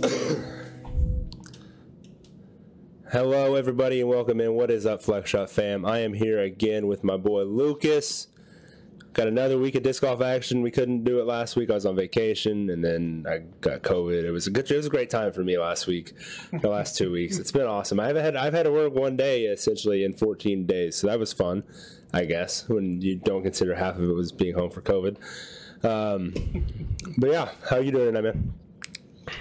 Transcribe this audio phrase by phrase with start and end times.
[3.12, 4.54] Hello, everybody, and welcome in.
[4.54, 5.84] What is up, Flex Shot fam?
[5.84, 8.28] I am here again with my boy Lucas.
[9.12, 10.62] Got another week of disc golf action.
[10.62, 11.70] We couldn't do it last week.
[11.70, 14.24] I was on vacation, and then I got COVID.
[14.24, 14.70] It was a good.
[14.70, 16.14] It was a great time for me last week,
[16.50, 17.38] the last two weeks.
[17.38, 18.00] It's been awesome.
[18.00, 21.34] I've had I've had to work one day essentially in 14 days, so that was
[21.34, 21.62] fun.
[22.14, 25.18] I guess when you don't consider half of it was being home for COVID.
[25.84, 26.32] Um,
[27.18, 28.54] but yeah, how you doing tonight, man?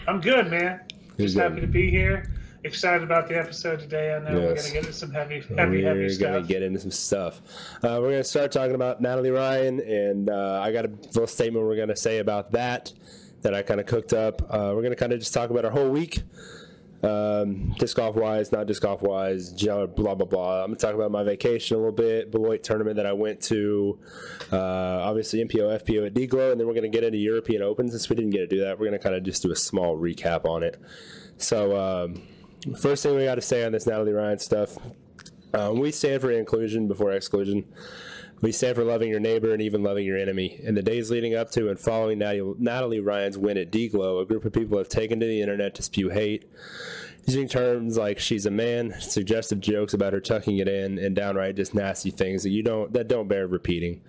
[0.08, 0.82] I'm good, man.
[1.18, 1.44] Just good.
[1.44, 2.32] happy to be here.
[2.64, 4.14] Excited about the episode today.
[4.14, 6.92] I know we're gonna get into some heavy, heavy, we're heavy gonna get into some
[6.92, 7.42] stuff.
[7.78, 11.66] Uh, we're gonna start talking about Natalie Ryan, and uh, I got a little statement
[11.66, 12.92] we're gonna say about that
[13.44, 14.42] that I kind of cooked up.
[14.50, 16.24] Uh, we're gonna kind of just talk about our whole week,
[17.04, 20.64] um, disc golf wise, not disc golf wise, blah blah blah.
[20.64, 24.00] I'm gonna talk about my vacation a little bit, Beloit tournament that I went to,
[24.52, 28.10] uh, obviously MPO, FPO at DGLO, and then we're gonna get into European Open since
[28.10, 28.80] we didn't get to do that.
[28.80, 30.80] We're gonna kind of just do a small recap on it.
[31.38, 31.78] So.
[31.78, 32.22] Um,
[32.78, 34.78] First thing we got to say on this Natalie Ryan stuff,
[35.54, 37.66] um, we stand for inclusion before exclusion.
[38.42, 40.62] We stand for loving your neighbor and even loving your enemy.
[40.64, 44.46] In the days leading up to and following Natalie, Ryan's win at DGLO, a group
[44.46, 46.50] of people have taken to the internet to spew hate,
[47.26, 51.58] using terms like "she's a man," suggestive jokes about her tucking it in, and downright
[51.58, 54.00] just nasty things that you don't that don't bear repeating.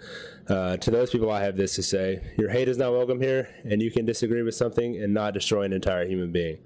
[0.48, 3.48] Uh, to those people, I have this to say: Your hate is not welcome here,
[3.64, 6.58] and you can disagree with something and not destroy an entire human being.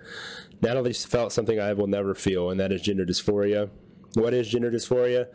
[0.60, 3.70] Natalie felt something I will never feel, and that is gender dysphoria.
[4.14, 5.26] What is gender dysphoria?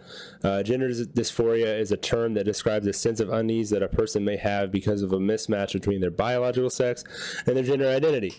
[0.43, 4.23] Uh, gender dysphoria is a term that describes a sense of unease that a person
[4.23, 7.03] may have because of a mismatch between their biological sex
[7.45, 8.33] and their gender identity.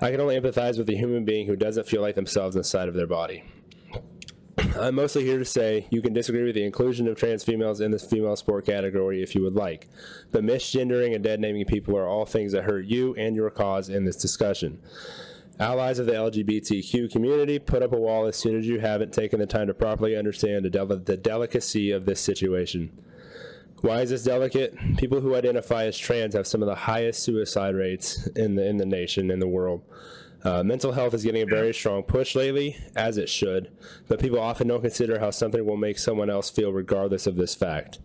[0.00, 2.94] I can only empathize with a human being who doesn't feel like themselves inside of
[2.94, 3.44] their body.
[4.78, 7.90] I'm mostly here to say you can disagree with the inclusion of trans females in
[7.90, 9.88] this female sport category if you would like,
[10.32, 13.88] but misgendering and dead naming people are all things that hurt you and your cause
[13.88, 14.80] in this discussion.
[15.60, 19.38] Allies of the LGBTQ community, put up a wall as soon as you haven't taken
[19.38, 22.90] the time to properly understand the, del- the delicacy of this situation.
[23.82, 24.74] Why is this delicate?
[24.96, 28.78] People who identify as trans have some of the highest suicide rates in the in
[28.78, 29.82] the nation in the world.
[30.42, 33.70] Uh, mental health is getting a very strong push lately, as it should,
[34.08, 37.54] but people often don't consider how something will make someone else feel regardless of this
[37.54, 37.98] fact.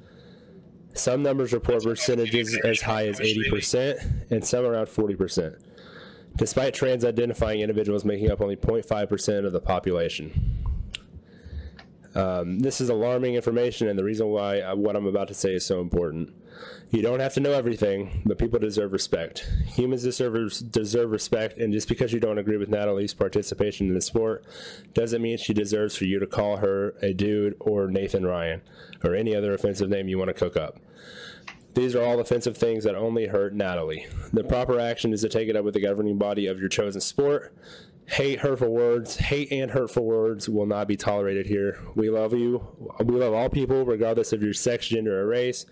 [0.93, 5.61] Some numbers report percentages as high as 80%, and some around 40%,
[6.35, 10.65] despite trans identifying individuals making up only 0.5% of the population.
[12.15, 15.53] Um, this is alarming information, and the reason why uh, what I'm about to say
[15.53, 16.33] is so important.
[16.89, 19.45] You don't have to know everything, but people deserve respect.
[19.65, 24.01] Humans deserve, deserve respect, and just because you don't agree with Natalie's participation in the
[24.01, 24.45] sport
[24.93, 28.61] doesn't mean she deserves for you to call her a dude or Nathan Ryan
[29.03, 30.79] or any other offensive name you want to cook up.
[31.75, 34.07] These are all offensive things that only hurt Natalie.
[34.31, 37.01] The proper action is to take it up with the governing body of your chosen
[37.01, 37.53] sport.
[38.07, 41.81] Hate, hurtful words, hate and hurtful words will not be tolerated here.
[41.95, 42.65] We love you.
[43.03, 45.65] We love all people, regardless of your sex, gender, or race.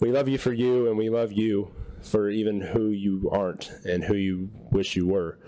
[0.00, 4.04] We love you for you, and we love you for even who you aren't and
[4.04, 5.38] who you wish you were.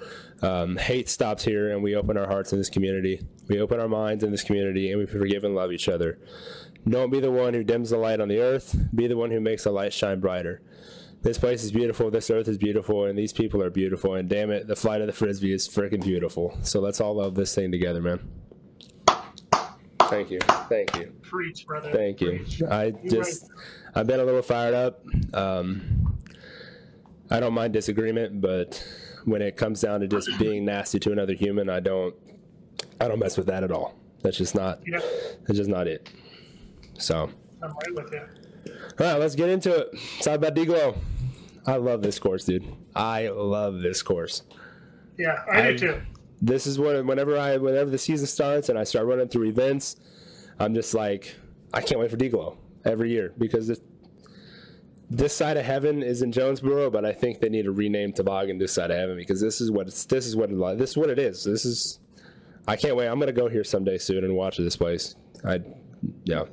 [0.42, 3.26] Um, hate stops here, and we open our hearts in this community.
[3.48, 6.18] We open our minds in this community, and we forgive and love each other.
[6.88, 8.76] Don't be the one who dims the light on the earth.
[8.94, 10.62] Be the one who makes the light shine brighter.
[11.22, 12.10] This place is beautiful.
[12.10, 14.14] This earth is beautiful, and these people are beautiful.
[14.14, 16.56] And damn it, the flight of the frisbee is freaking beautiful.
[16.62, 18.20] So let's all love this thing together, man.
[20.02, 20.38] Thank you.
[20.68, 21.12] Thank you.
[21.22, 21.90] Preach, brother.
[21.90, 22.38] Thank you.
[22.38, 22.62] Preach.
[22.62, 23.50] I just,
[23.96, 25.04] I've been a little fired up.
[25.34, 26.16] Um,
[27.28, 28.86] I don't mind disagreement, but
[29.24, 32.14] when it comes down to just being nasty to another human, I don't,
[33.00, 33.96] I don't mess with that at all.
[34.22, 35.00] That's just not, Yeah,
[35.44, 36.08] that's just not it.
[36.98, 37.30] So,
[37.62, 38.20] I'm right with you.
[39.00, 39.98] all right, let's get into it.
[40.20, 40.96] Talk about DGLO.
[41.66, 42.64] I love this course, dude.
[42.94, 44.42] I love this course.
[45.18, 46.02] Yeah, I, I- do too.
[46.42, 49.96] This is what whenever I whenever the season starts and I start running through events,
[50.58, 51.34] I'm just like
[51.72, 53.80] I can't wait for DGLO every year because this,
[55.10, 58.58] Disc Side of Heaven is in Jonesboro, but I think they need to rename Toboggan
[58.58, 60.96] Disc Side of Heaven because this is what it's this is what it, this is
[60.98, 61.42] what it is.
[61.42, 62.00] This is
[62.68, 63.06] I can't wait.
[63.08, 65.14] I'm gonna go here someday soon and watch this place.
[65.42, 65.60] I
[66.24, 66.44] yeah,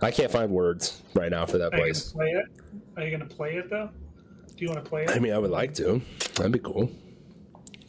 [0.00, 2.12] I can't find words right now for that Are place.
[2.12, 2.46] play it?
[2.96, 3.90] Are you gonna play it though?
[4.56, 5.10] Do you want to play it?
[5.10, 6.00] I mean, I would like to.
[6.34, 6.90] That'd be cool.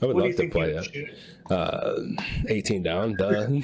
[0.01, 1.17] I would what love to play it.
[1.50, 2.00] Uh,
[2.47, 3.15] 18 down.
[3.17, 3.47] Duh.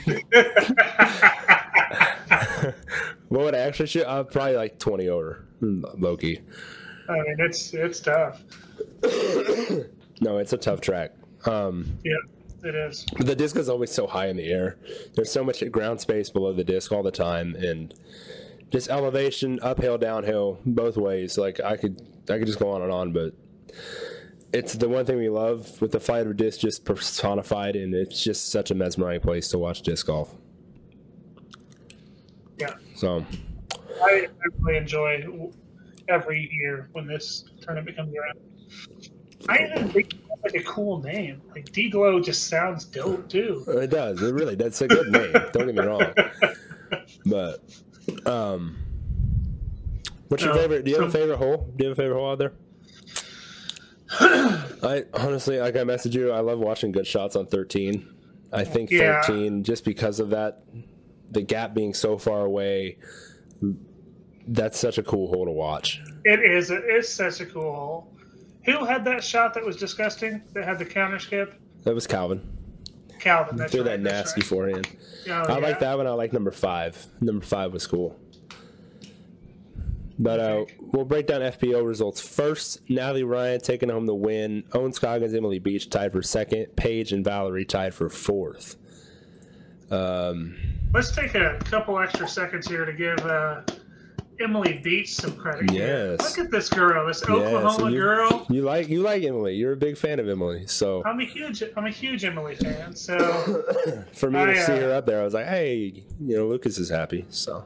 [3.29, 4.05] what would I actually shoot?
[4.05, 5.45] Uh, probably like 20 over.
[5.61, 6.41] Loki.
[7.09, 8.41] I mean, it's it's tough.
[10.21, 11.11] No, it's a tough track.
[11.45, 12.17] Um, Yeah,
[12.63, 13.05] it is.
[13.17, 14.77] but the disc is always so high in the air.
[15.15, 17.93] There's so much ground space below the disc all the time, and
[18.71, 21.37] just elevation, uphill, downhill, both ways.
[21.37, 23.33] Like I could, I could just go on and on, but
[24.53, 28.23] it's the one thing we love with the flight of disc just personified, and it's
[28.23, 30.35] just such a mesmerizing place to watch disc golf.
[32.57, 33.25] Yeah, So,
[34.03, 34.27] I, I
[34.59, 35.23] really enjoy
[36.09, 39.09] every year when this tournament comes around.
[39.47, 41.41] I even think it's like a cool name.
[41.51, 43.63] Like DGLO just sounds dope too.
[43.67, 44.21] it does.
[44.21, 44.55] It really.
[44.55, 45.31] That's a good name.
[45.53, 46.13] Don't get me wrong.
[47.25, 47.63] But,
[48.25, 48.77] um,
[50.27, 50.83] what's your No, favorite?
[50.85, 51.71] Do you have a favorite hole?
[51.75, 52.53] Do you have a favorite hole out there?
[54.19, 58.07] I honestly, like I messaged you, I love watching good shots on 13.
[58.51, 59.21] I think Yeah.
[59.21, 60.63] 13, just because of that,
[61.29, 62.97] the gap being so far away,
[64.47, 66.01] that's such a cool hole to watch.
[66.25, 66.71] It is.
[66.71, 68.13] It is such a cool hole.
[68.65, 70.41] Who had that shot that was disgusting?
[70.53, 71.59] That had the counter skip?
[71.83, 72.41] That was Calvin.
[73.19, 73.57] Calvin.
[73.57, 74.47] That's Threw right, that nasty right.
[74.47, 74.87] forehand.
[75.29, 76.07] Oh, I like that one.
[76.07, 77.07] I like number five.
[77.21, 78.17] Number five was cool.
[80.21, 82.81] But uh, we'll break down FPO results first.
[82.89, 84.65] Natalie Ryan taking home the win.
[84.73, 86.75] Ohn Scoggins, Emily Beach tied for second.
[86.75, 88.75] Paige and Valerie tied for fourth.
[89.89, 90.57] Um,
[90.93, 93.61] Let's take a couple extra seconds here to give uh,
[94.41, 95.71] Emily Beach some credit.
[95.73, 96.19] Yes.
[96.21, 98.45] Look at this girl, this Yeah, Oklahoma you- girl.
[98.49, 99.55] you like you like Emily.
[99.55, 100.65] You're a big fan of Emily.
[100.67, 102.95] So I'm a huge, I'm a huge Emily fan.
[102.95, 103.17] So
[104.13, 106.47] for me I, to see uh, her up there, I was like, hey, you know,
[106.47, 107.25] Lucas is happy.
[107.29, 107.65] So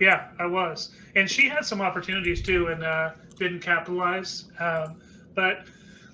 [0.00, 4.44] yeah, I was, and she had some opportunities too, and uh, didn't capitalize.
[4.60, 5.00] Um,
[5.34, 5.64] but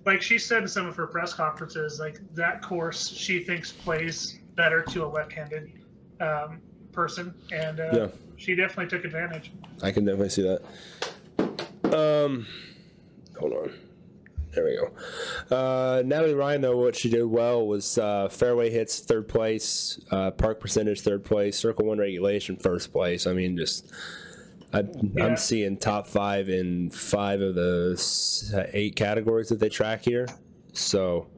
[0.07, 4.39] like she said in some of her press conferences, like that course she thinks plays
[4.55, 5.73] better to a left-handed
[6.21, 6.61] um,
[6.93, 8.07] person, and uh, Yeah.
[8.43, 9.53] She definitely took advantage.
[9.83, 10.63] I can definitely see that.
[11.97, 12.47] Um,
[13.39, 13.73] hold on.
[14.55, 15.57] There we go.
[15.57, 20.31] Uh, Natalie Ryan, though, what she did well was uh, fairway hits third place, uh,
[20.33, 23.27] park percentage third place, circle one regulation first place.
[23.27, 23.91] I mean, just
[24.75, 24.81] I,
[25.15, 25.25] Yeah.
[25.27, 30.27] I'm seeing top five in five of the eight categories that they track here.
[30.75, 31.29] So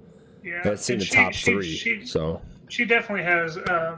[0.43, 1.71] Yeah, that's in the top she- three.
[1.77, 3.57] she- so She definitely has.
[3.59, 3.97] Um,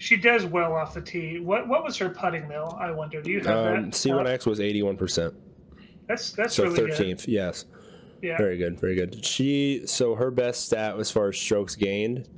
[0.00, 1.40] she does well off the tee.
[1.40, 2.74] What what was her putting though?
[2.80, 3.20] I wonder.
[3.20, 3.92] Do you have um, that?
[3.92, 5.34] C1X was 81%.
[6.08, 7.66] That's that's So really 13th, yes.
[8.22, 8.38] Yeah.
[8.38, 9.22] Very good, very good.
[9.24, 12.28] She so her best stat as far as strokes gained,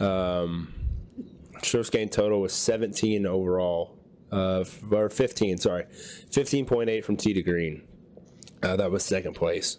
[0.00, 0.72] um,
[1.62, 3.98] strokes gained total was 17 overall,
[4.32, 5.58] uh, or 15.
[5.58, 5.84] Sorry,
[6.30, 7.82] 15.8 from tee to green.
[8.62, 9.76] Uh, that was second place.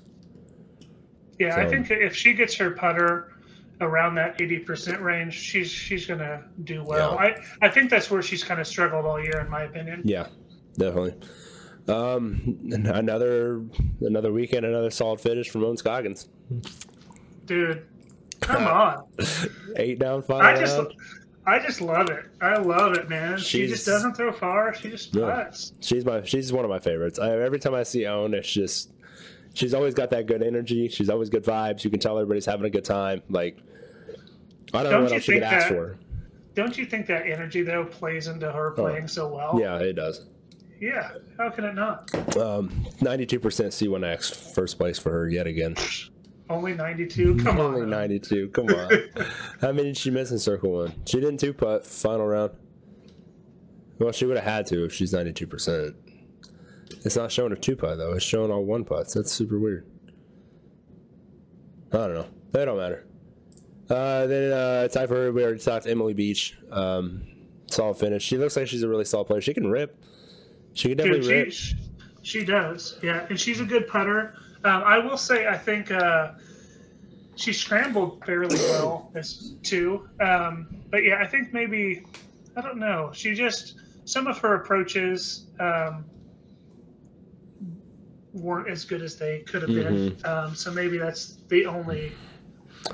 [1.40, 3.32] Yeah, I think if she gets her putter
[3.82, 7.14] around that eighty percent range, she's she's gonna do well.
[7.20, 7.34] Yeah.
[7.62, 10.02] I I think that's where she's kind of struggled all year, in my opinion.
[10.06, 10.28] Yeah,
[10.78, 11.16] definitely.
[11.88, 13.64] Um, another
[14.02, 16.30] another weekend, another solid finish from Ohn Scoggins.
[17.46, 17.86] Dude,
[18.40, 19.04] come on!
[19.76, 20.80] Eight down, five I just.
[21.44, 22.24] I just love it.
[22.40, 23.40] I love it, man.
[23.40, 24.76] she just doesn't throw far.
[24.76, 25.46] She just Yeah.
[25.46, 25.74] puts.
[25.82, 27.18] She's my she's one of my favorites.
[27.18, 28.92] I, every time I see Ohn, it's just
[29.54, 30.88] she's always got that good energy.
[30.90, 31.84] She's always good vibes.
[31.84, 33.22] You can tell everybody's having a good time.
[33.30, 33.58] Like
[34.74, 35.98] I don't, know Don't what else you could ask for.
[36.54, 39.52] Don't you think that energy though plays into her playing so well?
[39.54, 39.60] Oh.
[39.60, 40.28] Yeah, it does.
[40.80, 41.12] Yeah.
[41.38, 42.36] How can it not?
[42.36, 45.76] Um, Ninety-two percent C1X, first place for her yet again.
[46.50, 47.38] Only ninety-two.
[47.38, 47.90] Come Only on.
[47.90, 48.50] ninety-two.
[48.50, 48.92] Come on.
[49.62, 50.94] How many did she miss in circle one?
[51.06, 52.52] She didn't two putt final round.
[54.00, 55.96] Well, she would have had to if she's ninety-two percent.
[57.04, 58.14] It's not showing her two putt though.
[58.14, 59.14] It's showing all one putts.
[59.14, 59.86] That's super weird.
[61.94, 62.28] I don't know.
[62.52, 63.06] They don't matter.
[63.90, 65.32] Uh, then uh, time for her.
[65.32, 66.58] We already talked to Emily Beach.
[66.72, 67.24] Um,
[67.68, 68.24] solid finish.
[68.24, 69.42] She looks like she's a really solid player.
[69.42, 70.02] She can rip.
[70.74, 71.52] She can definitely Dude, rip.
[71.52, 71.76] she,
[72.22, 72.98] she does.
[73.04, 74.36] Yeah, and she's a good putter.
[74.64, 76.34] Um, I will say, I think uh,
[77.36, 80.08] she scrambled fairly well as too.
[80.22, 82.06] Um, but yeah, I think maybe
[82.56, 83.10] I don't know.
[83.14, 86.06] She just some of her approaches um,
[88.34, 90.12] weren't as good as they could have been.
[90.12, 90.26] Mm-hmm.
[90.26, 92.14] Um, so maybe that's the only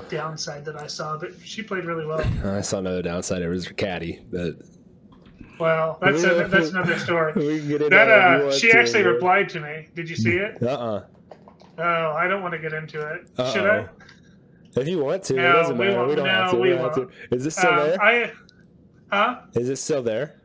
[0.08, 1.16] downside that I saw.
[1.18, 2.20] But she played really well.
[2.44, 3.42] I saw another downside.
[3.42, 4.54] It was her caddy, but
[5.58, 7.32] Well, that's a, that's another story.
[7.34, 9.88] we That that if you uh, she to, actually replied to me.
[9.94, 10.62] Did you see it?
[10.62, 11.04] Uh-uh.
[11.80, 13.28] Oh, I don't want to get into it.
[13.52, 13.88] Should I?
[14.76, 16.00] If you want to, it No, doesn't we matter.
[16.00, 16.16] We won't.
[16.16, 16.56] don't have to.
[16.58, 17.08] we don't have to.
[17.34, 18.02] Is this still Um, there?
[18.02, 18.32] I,
[19.10, 19.40] huh?
[19.54, 20.37] Is it still there?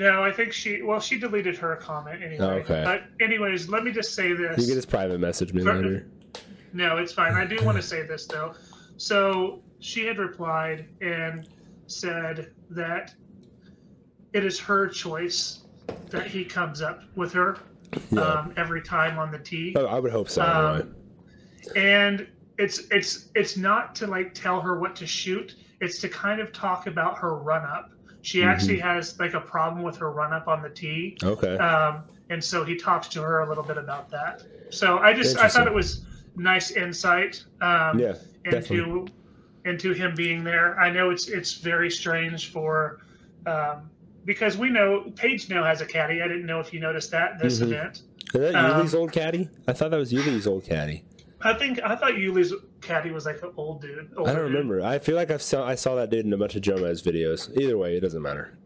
[0.00, 0.80] No, I think she.
[0.80, 2.44] Well, she deleted her comment anyway.
[2.62, 2.82] Okay.
[2.84, 4.58] But anyways, let me just say this.
[4.58, 6.06] You can just private message me later.
[6.72, 7.34] No, it's fine.
[7.34, 8.54] I do want to say this though.
[8.96, 11.46] So she had replied and
[11.86, 13.14] said that
[14.32, 15.64] it is her choice
[16.08, 17.58] that he comes up with her
[18.10, 18.22] Yeah.
[18.22, 19.74] um, every time on the tee.
[19.76, 20.42] Oh, I would hope so.
[20.42, 20.94] um,
[21.76, 22.26] and
[22.56, 26.52] it's it's it's not to like tell her what to shoot it's to kind of
[26.52, 27.90] talk about her run up
[28.22, 31.16] she actually has like a problem with her run up on the tee.
[31.22, 31.56] Okay.
[31.58, 34.42] Um, and so he talks to her a little bit about that.
[34.70, 36.04] So I just I thought it was
[36.36, 38.14] nice insight um, yeah.
[38.44, 38.78] Definitely.
[38.78, 39.06] into
[39.64, 40.78] into him being there.
[40.78, 43.00] I know it's it's very strange for
[43.46, 43.90] um,
[44.24, 46.22] because we know Paige now has a caddy.
[46.22, 47.62] I didn't know if you noticed that this Mhm.
[47.62, 48.02] event.
[48.32, 49.48] Is that um, Yuli's old caddy?
[49.66, 51.04] I thought that was Yuli's old caddy.
[51.42, 54.10] I think I thought Yuli's caddy was like an old dude.
[54.12, 54.36] I don't dude.
[54.38, 54.80] remember.
[54.82, 57.54] I feel like I saw I saw that dude in a bunch of Jomez videos.
[57.60, 58.56] Either way, it doesn't matter.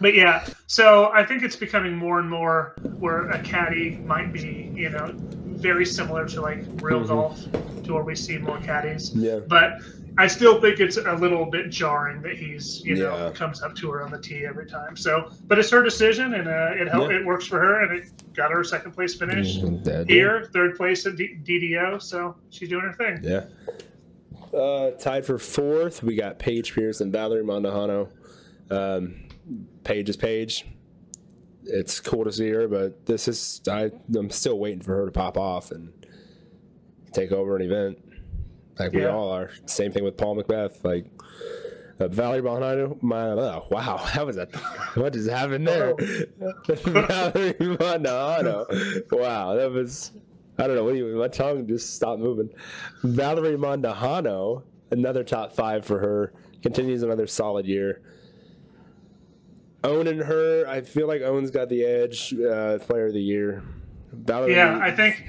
[0.00, 4.70] But yeah, so I think it's becoming more and more where a caddy might be,
[4.74, 7.08] you know, very similar to like real Mhm.
[7.08, 7.44] golf,
[7.82, 9.12] to where we see more caddies.
[9.16, 9.40] Yeah.
[9.48, 9.80] But
[10.18, 13.30] I still think it's a little bit jarring that he's, you know, Yeah.
[13.30, 14.96] comes up to her on the tee every time.
[14.96, 17.20] So, but it's her decision, and uh, it helped, Yeah.
[17.20, 20.44] it works for her, and it got her a second place finish Mhm, that- here,
[20.52, 21.98] third place at D- DDO.
[22.02, 23.20] So she's doing her thing.
[23.22, 23.44] Yeah.
[24.52, 28.08] Uh, tied for fourth, we got Paige Pierce and Valerie Mandujano.
[28.70, 29.14] Um,
[29.84, 30.66] Paige is Paige.
[31.64, 35.12] It's cool to see her, but this is I, I'm still waiting for her to
[35.12, 35.92] pop off and
[37.12, 37.98] take over an event,
[38.78, 39.08] like we Yeah.
[39.14, 39.50] all are.
[39.66, 40.84] Same thing with Paul McBeth.
[40.84, 41.06] Like
[42.00, 43.02] uh, Valerie Mandujano.
[43.02, 44.46] My oh, wow, that was a
[44.94, 45.94] what just happened there?
[46.66, 49.10] Valerie Mandujano.
[49.12, 50.12] Wow, that was
[50.58, 50.84] I don't know.
[50.84, 52.50] What do you, my tongue just stopped moving.
[53.04, 56.32] Valerie Mandujano, another top five for her,
[56.62, 58.00] continues another solid year.
[59.84, 62.34] Owning her, I feel like Ohn's got the edge.
[62.34, 63.62] Uh, player of the year.
[64.12, 65.22] Valerie, Yeah, I think,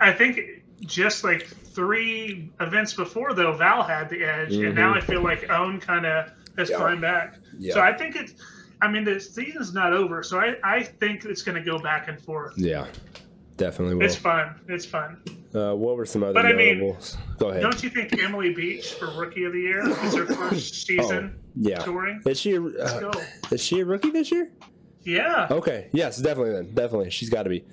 [0.00, 0.38] I think
[0.82, 5.50] just like three events before though, Val had the edge, and now I feel like
[5.50, 6.76] Ohn kind of has Yeah.
[6.76, 7.36] climbed back.
[7.58, 7.74] Yeah.
[7.74, 8.34] So I think it's.
[8.80, 12.08] I mean, the season's not over, so I, I think it's going to go back
[12.08, 12.54] and forth.
[12.56, 12.86] Yeah,
[13.56, 14.04] definitely will.
[14.04, 14.56] It's fun.
[14.68, 15.22] It's fun.
[15.54, 16.96] Uh, what were some other But I mean?
[17.38, 17.62] Go ahead.
[17.62, 21.40] Don't you think Emily Beach for Rookie of the Year is her first season Oh,
[21.54, 21.78] yeah.
[21.78, 22.22] touring?
[22.26, 23.12] Is she a, Let's uh, go.
[23.52, 24.50] is she a rookie this year?
[25.04, 25.46] Yeah.
[25.50, 25.88] Okay.
[25.92, 26.52] Yes, definitely.
[26.52, 27.64] Then definitely, she's got to be.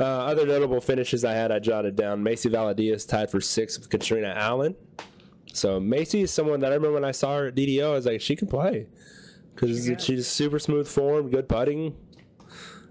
[0.00, 2.24] Uh, other notable finishes I had, I jotted down.
[2.24, 4.74] Macie Velediaz tied for sixth with Katrina Allen.
[5.52, 7.90] So Macy is someone that I remember when I saw her at DDO.
[7.90, 8.88] I was like, she can play
[9.54, 11.94] because She she's super smooth form, good putting.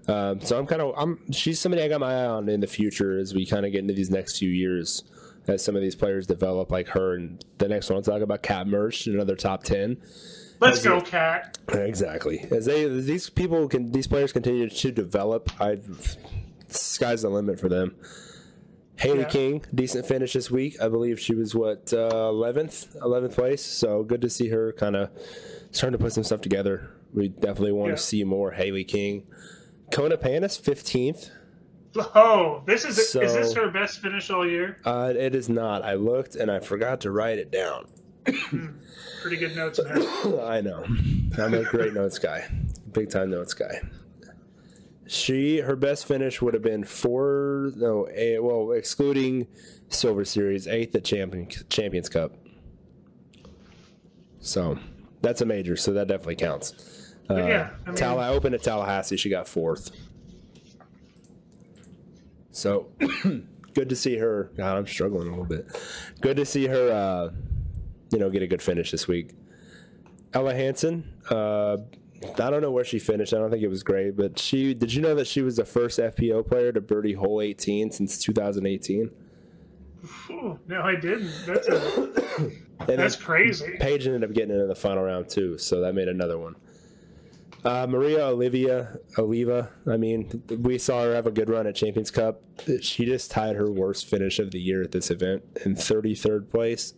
[0.08, 2.66] Um, so I'm kind of I'm she's somebody I got my eye on in the
[2.66, 5.04] future as we kind of get into these next few years
[5.46, 8.42] as some of these players develop like her and the next one I'll talk about
[8.42, 9.96] Kat Mertsch another top ten
[10.60, 11.58] Let's go, Cat.
[11.68, 12.46] Exactly.
[12.50, 15.78] As they as these people can these players continue to develop, I
[16.74, 17.94] sky's the limit for them.
[18.96, 19.28] Haley Yeah.
[19.28, 20.80] King, decent finish this week.
[20.80, 23.62] I believe she was what eleventh, eleventh place.
[23.64, 25.10] So good to see her kind of
[25.72, 26.90] starting to put some stuff together.
[27.12, 27.96] We definitely want Yeah.
[27.96, 29.26] to see more Haley King.
[29.92, 31.30] Kona Panis, fifteenth.
[31.96, 34.78] Oh, this is is this her best finish all year?
[34.84, 35.84] Uh, it is not.
[35.84, 37.86] I looked and I forgot to write it down.
[39.22, 39.78] Pretty good notes.
[40.42, 40.84] I know.
[41.38, 42.48] I'm a great notes guy.
[42.92, 43.80] Big time notes guy.
[45.06, 49.46] She her best finish would have been four no a, well excluding
[49.88, 52.32] Silver Series eighth at Champion Champions Cup.
[54.40, 54.78] So
[55.20, 57.14] that's a major, so that definitely counts.
[57.30, 59.90] Uh, yeah, I mean- Talla open at Tallahassee, she got fourth.
[62.50, 62.88] So
[63.74, 64.50] good to see her.
[64.56, 65.66] God, I'm struggling a little bit.
[66.20, 66.90] Good to see her.
[66.92, 67.30] Uh,
[68.12, 69.32] you know, get a good finish this week.
[70.34, 71.78] Ella Hansen, uh,
[72.38, 73.32] I don't know where she finished.
[73.32, 75.64] I don't think it was great, but she did you know that she was the
[75.64, 79.10] first FPO player to birdie hole 18 since 2018?
[80.30, 81.30] Ooh, no, I didn't.
[81.46, 82.50] That's a,
[82.86, 83.76] that's crazy.
[83.78, 86.56] Paige ended up getting into the final round too, so that made another one.
[87.64, 92.10] Uh, Maria Olivia Oliva, I mean, we saw her have a good run at Champions
[92.10, 92.42] Cup.
[92.82, 96.92] She just tied her worst finish of the year at this event in 33rd place.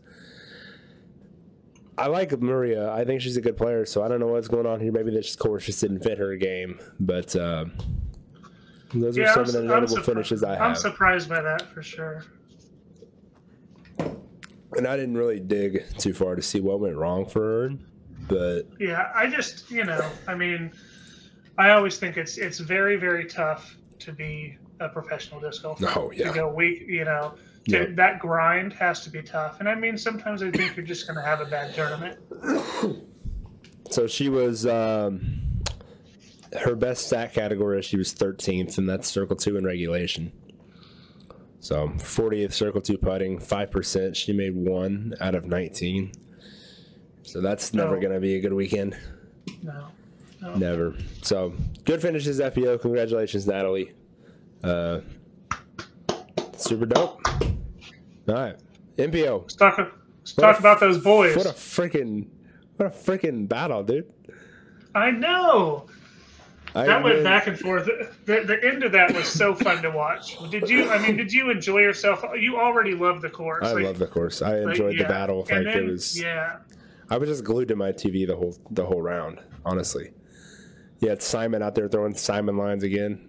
[1.98, 2.92] I like Maria.
[2.92, 4.92] I think she's a good player, so I don't know what's going on here.
[4.92, 7.66] Maybe this course just didn't fit her game, but uh,
[8.92, 10.60] those are some I'm, of the notable surpri- finishes I have.
[10.60, 12.24] I'm surprised by that for sure.
[13.98, 17.70] and I didn't really dig too far to see what went wrong for her,
[18.28, 20.72] but Yeah, I just you know, I mean,
[21.56, 25.90] I always think it's it's very very tough to be a professional disc golfer.
[25.96, 26.28] Oh, yeah.
[26.28, 27.34] To go week, you know,
[27.66, 27.86] Yeah.
[27.94, 29.58] that grind has to be tough.
[29.60, 32.18] And I mean, sometimes I think you're just going to have a bad tournament.
[33.90, 35.62] So she was um,
[36.60, 37.80] her best stat category.
[37.82, 40.32] She was 13th, and that's Circle Two in regulation.
[41.60, 44.16] So 40th Circle Two putting, five percent.
[44.16, 46.12] She made one out of 19.
[47.22, 48.96] So that's never going to be a good weekend.
[49.62, 49.88] No.
[50.40, 50.54] no.
[50.54, 50.96] Never.
[51.22, 51.54] So
[51.84, 52.80] good finishes, FPO.
[52.80, 53.92] Congratulations, Natalie.
[54.62, 55.00] Uh,
[56.56, 57.20] super dope.
[58.28, 58.56] All right,
[58.96, 59.42] MPO.
[59.42, 61.36] Let's talk, let's talk a- about those boys.
[61.36, 62.26] What a freaking,
[62.76, 64.12] what a freaking battle, dude.
[64.94, 65.86] I know.
[66.74, 67.86] I That went back and forth.
[68.26, 70.36] The, the end of that was so fun to watch.
[70.50, 70.90] Did you?
[70.90, 72.22] I mean, did you enjoy yourself?
[72.38, 73.64] You already loved the course.
[73.66, 74.42] I like- love the course.
[74.42, 75.04] I like, enjoyed yeah.
[75.04, 75.40] the battle.
[75.40, 76.20] Like And it was.
[76.20, 76.58] Yeah,
[77.08, 79.40] I was just glued to my TV the whole the whole round.
[79.64, 80.10] Honestly.
[81.00, 83.28] Yeah, it's Simon out there throwing Simon lines again.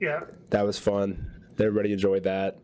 [0.00, 0.20] yeah,
[0.50, 1.30] That was fun.
[1.58, 2.58] Everybody enjoyed that.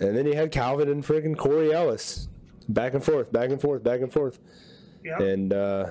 [0.00, 2.28] And then you had Calvin and freaking Corey Ellis,
[2.68, 4.38] back and forth, back and forth, back and forth.
[5.04, 5.20] yeah.
[5.22, 5.90] And uh,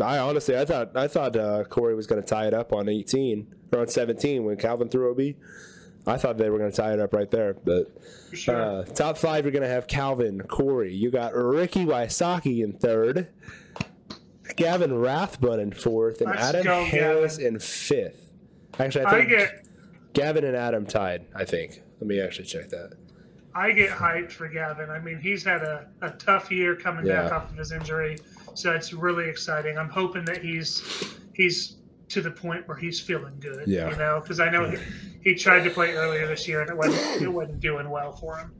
[0.00, 2.88] I honestly, I thought I thought uh, Corey was going to tie it up on
[2.88, 5.34] 18 or on 17 when Calvin threw OB.
[6.06, 7.54] I thought they were going to tie it up right there.
[7.54, 7.92] But
[8.32, 8.80] sure.
[8.80, 10.92] uh, top five, you're going to have Calvin, Corey.
[10.94, 13.28] You got Ricky Wysocki in third,
[14.56, 17.54] Gavin Rathbun in fourth, and Let's Adam go, Harris Gavin.
[17.54, 18.30] in fifth.
[18.78, 19.66] Actually, I I think get
[20.12, 21.26] Gavin and Adam tied.
[21.34, 21.82] I think.
[22.02, 22.94] Let me actually check that.
[23.54, 24.90] I get hyped for Gavin.
[24.90, 28.18] I mean, he's had a, a tough year coming back off of his injury,
[28.54, 29.78] so it's really exciting.
[29.78, 31.76] I'm hoping that he's he's
[32.08, 33.68] to the point where he's feeling good.
[33.68, 33.88] Yeah.
[33.88, 34.78] You know, because I know he,
[35.22, 38.38] he tried to play earlier this year and it wasn't it wasn't doing well for
[38.38, 38.52] him.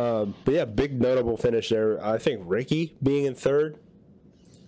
[0.00, 2.02] Um, but yeah, big notable finish there.
[2.02, 3.78] I think Ricky being in third.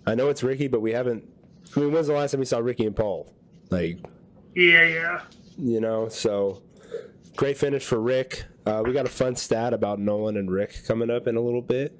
[0.05, 1.27] I know it's Ricky, but we haven't.
[1.75, 3.33] I mean, when's the last time we saw Ricky and Paul?
[3.71, 3.97] Like,
[4.53, 5.21] Yeah, yeah.
[5.57, 6.61] you know, so
[7.37, 8.43] great finish for Rick.
[8.65, 11.61] Uh, we got a fun stat about Nolan and Rick coming up in a little
[11.61, 11.97] bit.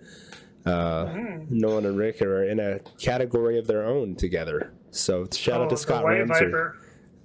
[0.66, 4.74] Uh, Nolan and Rick are in a category of their own together.
[4.92, 6.78] So shout Oh, out to Scott White Ramsey, Viper.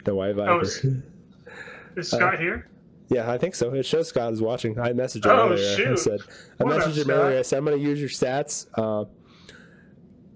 [0.04, 0.50] the White Viper.
[0.52, 0.84] Oh, is-
[1.96, 2.68] Is Uh, Scott here?
[3.08, 3.74] Yeah, I think so.
[3.74, 4.78] It shows Scott is watching.
[4.78, 5.92] I messaged him Oh, earlier.
[5.92, 6.20] I said
[6.60, 7.38] I What messaged him earlier.
[7.38, 8.66] I said I'm going to use your stats.
[8.74, 9.04] Uh,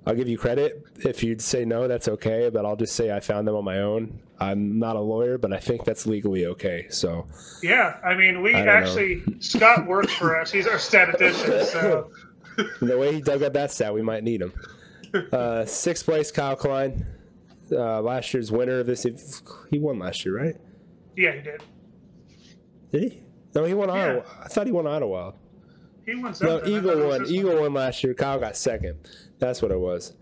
[0.06, 0.84] I'll give you credit.
[1.04, 2.48] If you'd say no, that's okay.
[2.52, 4.20] But I'll just say I found them on my own.
[4.38, 6.86] I'm not a lawyer, but I think that's legally okay.
[6.90, 7.26] So
[7.62, 10.50] Yeah, I mean, we I actually Scott works for us.
[10.52, 11.64] He's our statistician.
[11.66, 12.10] So
[12.80, 14.52] the way he dug up that stat, we might need him.
[15.32, 17.06] Uh, sixth place, Kyle Klein.
[17.72, 19.06] Uh, last year's winner of this.
[19.70, 20.56] He won last year, right?
[21.16, 21.62] yeah, he did.
[22.92, 23.22] Did he?
[23.54, 23.94] No, he won Yeah.
[24.18, 24.22] Ottawa.
[24.44, 25.32] I thought he won Ottawa.
[26.04, 26.58] He won No, something.
[26.60, 27.26] Thought Eagle won.
[27.26, 28.12] Eagle won last year.
[28.14, 28.96] Kyle got second.
[29.38, 30.12] That's what it was.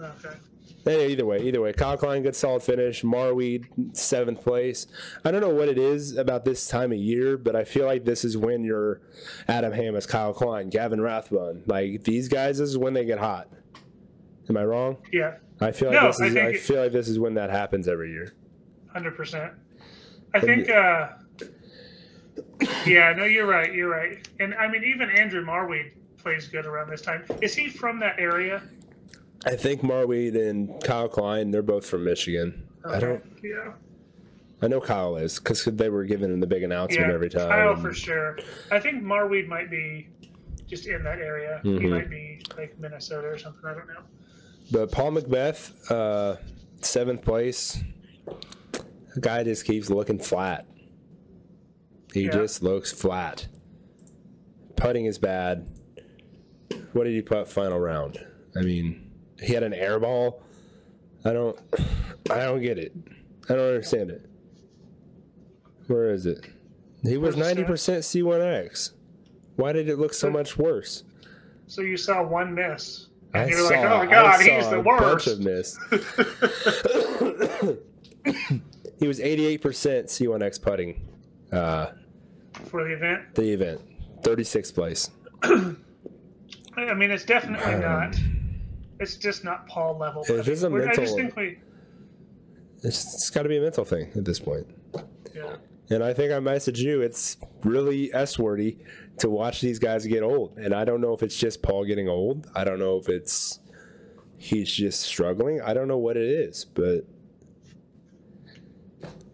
[0.00, 0.36] Okay.
[0.84, 3.02] Hey, either way, either way, Kyle Klein, good solid finish.
[3.02, 4.86] Marwede, seventh place.
[5.24, 8.04] I don't know what it is about this time of year, but I feel like
[8.04, 9.00] this is when you're
[9.48, 11.64] Adam Hammes, Kyle Klein, Gavin Rathbun.
[11.66, 13.48] Like these guys, this is when they get hot.
[14.48, 14.96] Am I wrong?
[15.12, 16.36] Yeah, I feel like No, this is.
[16.36, 18.34] I, it- feel like this is when that happens every year.
[18.92, 19.52] hundred percent.
[20.32, 20.70] I think.
[20.70, 21.08] uh
[22.86, 23.72] Yeah, no, you're right.
[23.72, 24.26] You're right.
[24.40, 27.24] And I mean, even Andrew Marwede plays good around this time.
[27.42, 28.62] Is he from that area?
[29.46, 32.68] I think Marwede and Kyle Klein, they're both from Michigan.
[32.84, 33.24] I don't.
[33.42, 33.72] Yeah.
[34.60, 37.14] I know Kyle is because they were giving him the big announcement Yeah.
[37.14, 37.48] every time.
[37.48, 38.38] Kyle for sure.
[38.72, 40.08] I think Marwede might be
[40.66, 41.60] just in that area.
[41.62, 41.90] He Mhm.
[41.90, 43.62] might be like Minnesota or something.
[43.64, 44.02] I don't know.
[44.72, 46.36] But Paul McBeth, uh,
[46.80, 47.78] seventh place.
[49.14, 50.66] The guy just keeps looking flat.
[52.12, 52.32] He Yeah.
[52.32, 53.46] just looks flat.
[54.76, 55.66] Putting is bad.
[56.92, 58.24] What did he put final round?
[58.56, 59.07] I mean,
[59.40, 60.42] he had an air ball.
[61.24, 61.58] I don't
[62.30, 62.92] I don't get it.
[63.48, 64.26] I don't understand it.
[65.86, 66.46] Where is it?
[67.02, 68.92] He was ninety percent C one X.
[69.56, 71.02] Why did it look so much worse?
[71.66, 73.06] So you saw one miss.
[73.34, 75.26] I And you're saw, like, oh my I god, he's the worst.
[75.26, 75.76] of miss.
[78.98, 81.06] he was 88% C1X putting
[81.52, 81.88] uh,
[82.70, 83.34] for the event.
[83.34, 83.80] the event,
[84.22, 85.10] 36th place.
[85.42, 85.74] I
[86.94, 88.16] mean, it's definitely Um, not.
[89.00, 90.24] It's just not Paul level.
[90.28, 91.58] It's just a We're- I just mental- think we.
[92.82, 94.66] It's, it's got to be a mental thing at this point.
[95.34, 95.56] Yeah.
[95.90, 97.00] And I think I messaged you.
[97.00, 98.78] It's really S wordy
[99.18, 100.58] to watch these guys get old.
[100.58, 102.46] And I don't know if it's just Paul getting old.
[102.54, 103.58] I don't know if it's
[104.36, 105.60] he's just struggling.
[105.60, 107.04] I don't know what it is, but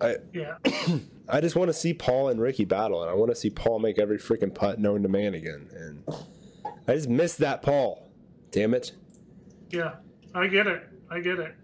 [0.01, 0.57] I Yeah.
[1.29, 3.79] I just want to see Paul and Ricky battle, and I want to see Paul
[3.79, 5.69] make every freaking putt known to man again.
[5.75, 6.05] And
[6.87, 8.11] I just miss that Paul.
[8.51, 8.93] Damn it.
[9.75, 9.95] Yeah.
[10.35, 10.83] I get it.
[11.11, 11.55] I get it.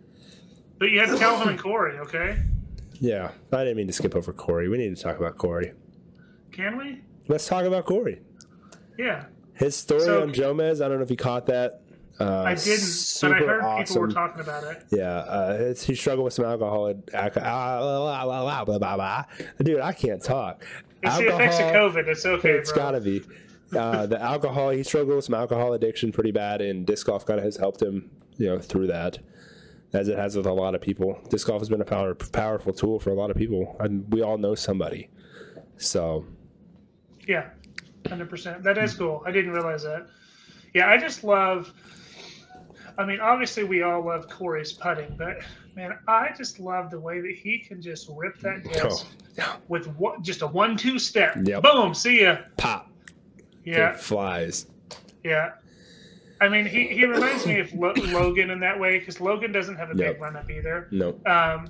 [0.79, 2.39] But you had Calvin and Corey, okay?
[3.01, 4.69] Yeah, I didn't mean to skip over Corey.
[4.69, 5.73] We need to talk about Corey.
[6.53, 7.03] Can we?
[7.29, 8.21] Let's talk about Corey.
[8.99, 9.25] Yeah.
[9.55, 10.85] His story So- on Jomez.
[10.85, 11.83] I don't know if you caught that.
[12.19, 13.85] Uh, I didn't, but I super heard awesome.
[13.87, 14.85] people were talking about it.
[14.91, 16.93] Yeah, uh, it's, he struggled with some alcohol.
[17.15, 19.25] Ah, ah, ah, blah, blah.
[19.63, 20.63] Dude, I can't talk.
[21.03, 22.09] It's the effects of COVID.
[22.09, 22.83] It's okay, It's bro.
[22.83, 23.23] gotta be.
[23.77, 27.39] Uh, the alcohol, he struggled with some alcohol addiction pretty bad, and disc golf kind
[27.39, 29.19] of has helped him, you know, through that,
[29.93, 31.19] as it has with a lot of people.
[31.29, 34.23] Disc golf has been a power, powerful tool for a lot of people, and we
[34.23, 35.09] all know somebody.
[35.77, 36.27] So,
[37.27, 37.51] Yeah,
[38.09, 38.63] hundred percent.
[38.63, 39.23] That is cool.
[39.25, 40.09] I didn't realize that.
[40.75, 41.73] Yeah, I just love.
[42.99, 45.39] I mean, obviously we all love Corey's putting, but
[45.75, 49.07] man, I just love the way that he can just rip that disc
[49.39, 51.37] Oh, with what, just a one-two step.
[51.45, 51.63] Yep.
[51.63, 52.39] Boom, see ya.
[52.59, 52.90] Pop.
[53.65, 54.67] Yeah, flies.
[55.25, 55.53] yeah.
[56.41, 59.77] I mean, he, he reminds me of Lo- Logan in that way because Logan doesn't
[59.77, 60.15] have a Yep.
[60.15, 60.89] big run up either.
[60.91, 61.21] No.
[61.27, 61.69] Um,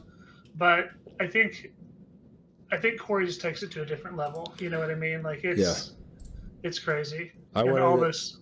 [0.56, 1.72] but I think
[2.72, 4.54] I think Corey just takes it to a different level.
[4.60, 5.22] You know what I mean?
[5.24, 5.94] Like it's
[6.62, 7.32] it's crazy.
[7.56, 8.38] I and all those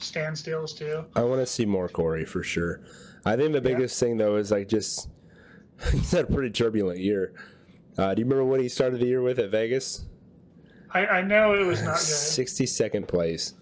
[0.00, 1.04] standstills too.
[1.14, 2.80] I want to see more Corey for sure.
[3.24, 5.08] I think the biggest thing though is like just
[5.92, 7.32] he's had a pretty turbulent year.
[7.96, 10.06] Uh, do you remember what he started the year with at Vegas?
[10.92, 12.04] I, I know it was not good.
[12.04, 13.54] Sixty second place.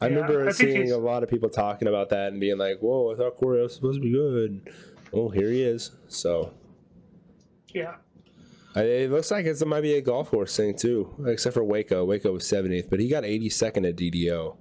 [0.00, 2.78] I Yeah, remember I seeing a lot of people talking about that and being like,
[2.80, 4.72] "Whoa, I thought Corey was supposed to be good."
[5.12, 5.90] Well, here he is.
[6.08, 6.52] So
[7.74, 7.96] Yeah.
[8.76, 11.64] I, it looks like it's, it might be a golf course thing too, except for
[11.64, 12.04] Waco.
[12.04, 14.56] Waco was 70th, but he got 82nd at DDO.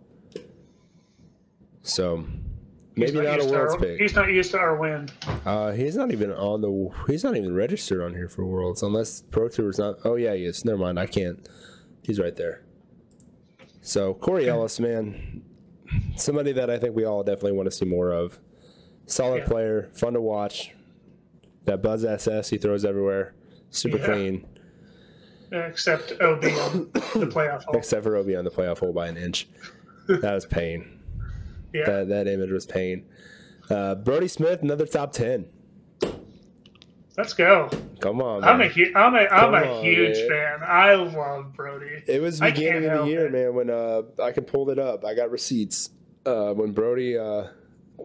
[1.84, 2.26] So
[2.96, 4.00] maybe not a used to world's our, pick.
[4.00, 5.14] He's not used to our wind.
[5.46, 6.90] Uh, he's not even on the.
[7.08, 9.98] He's not even registered on here for Worlds unless Pro Tour's not.
[10.04, 10.66] Oh yeah, he is.
[10.66, 11.00] Never mind.
[11.00, 11.48] I can't.
[12.04, 12.64] He's right there.
[13.82, 15.42] So Corey Ellis, man,
[16.16, 18.40] somebody that I think we all definitely want to see more of.
[19.06, 19.48] Solid Yeah.
[19.48, 20.72] player, fun to watch.
[21.66, 23.34] That Buzz SS he throws everywhere,
[23.70, 24.06] super Yeah.
[24.06, 24.46] clean,
[25.52, 27.76] Except OB on the playoff hole.
[27.78, 29.48] except for OB on the playoff hole by an inch.
[30.08, 30.96] That was pain.
[31.74, 31.86] Yeah.
[31.86, 33.06] That that image was pain.
[33.70, 35.46] Uh, Brody Smith, another top ten.
[37.20, 37.70] Let's go.
[38.00, 38.70] Come on, I'm a man.
[38.70, 40.30] hu- I'm a I'm a on, huge man.
[40.30, 40.60] fan.
[40.66, 42.02] I love Brody.
[42.08, 43.34] It was beginning of the year, it.
[43.34, 43.54] man.
[43.54, 45.90] When uh, I can pull it up, I got receipts.
[46.26, 47.48] Uh, when Brody uh,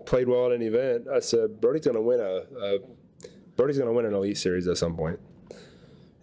[0.05, 2.79] played well at an event, I said Brody's gonna win a, a
[3.57, 5.21] Brody's gonna win an elite series at some point.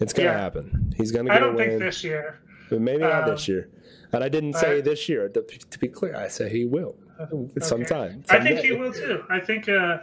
[0.01, 0.38] It's gonna Yeah.
[0.38, 0.93] happen.
[0.97, 1.69] He's gonna I don't win.
[1.69, 2.41] think this year.
[2.69, 3.69] but maybe not um, this year.
[4.12, 5.30] And I didn't say I- this year.
[5.30, 7.62] To, to be clear, I said he will Okay.
[7.62, 8.25] sometime.
[8.30, 9.23] I think he will too.
[9.30, 9.99] I think uh,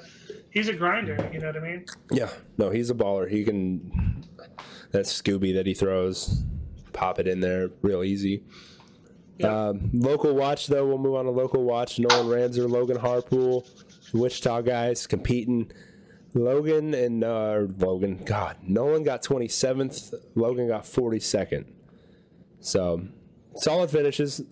[0.50, 1.30] he's a grinder.
[1.32, 1.86] You know what I mean?
[2.10, 3.28] Yeah, no, he's a baller.
[3.30, 4.24] He can
[4.92, 6.44] that scoober that he throws,
[6.92, 8.44] pop it in there real easy.
[9.38, 9.68] Yeah.
[9.68, 11.98] Um, local watch though, we'll move on to local watch.
[11.98, 13.68] Nolan Ranzer, Logan Harpool,
[14.12, 15.70] Wichita guys competing.
[16.34, 20.14] Logan and uh, Logan, God, Nolan got 27th.
[20.34, 21.64] Logan got 42nd.
[22.60, 23.06] So
[23.56, 24.42] solid finishes.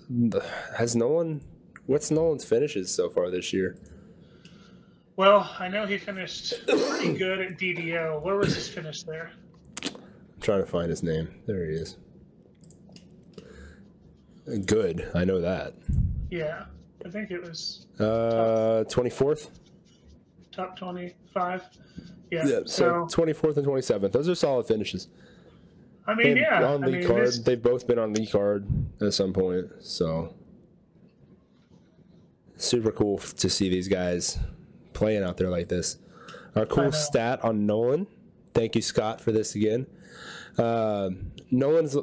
[0.77, 1.43] Has Nolan?
[1.87, 3.77] What's Nolan's finishes so far this year?
[5.17, 8.21] Well, I know he finished pretty good at DDO.
[8.23, 9.33] Where was his finish there?
[9.85, 9.91] I'm
[10.41, 11.29] trying to find his name.
[11.47, 11.97] There he is.
[14.67, 15.75] Good, I know that.
[16.31, 16.67] Yeah,
[17.05, 19.51] I think it was Uh, 24th.
[20.53, 21.63] top twenty-five.
[22.31, 22.47] Yeah.
[22.47, 24.13] Yeah, so so 24th and 27th.
[24.13, 25.09] Those are solid finishes.
[26.07, 26.65] I mean, And yeah.
[26.65, 28.67] on I mean, card, this- they've both been on league card
[29.01, 29.67] at some point.
[29.81, 30.35] So
[32.57, 34.39] super cool to see these guys
[34.97, 35.99] playing out there like this.
[36.57, 38.07] Our cool stat on Nolan.
[38.55, 39.87] Thank you, Scott, for this again.
[40.59, 41.97] Um, Nolan's.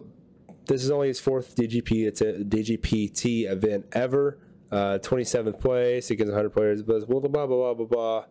[0.66, 2.06] This is only his fourth DGP.
[2.08, 4.38] It's a DGPT event ever.
[4.72, 6.82] Uh, 27th place against 100 players.
[6.84, 8.26] Blah blah blah blah blah blah.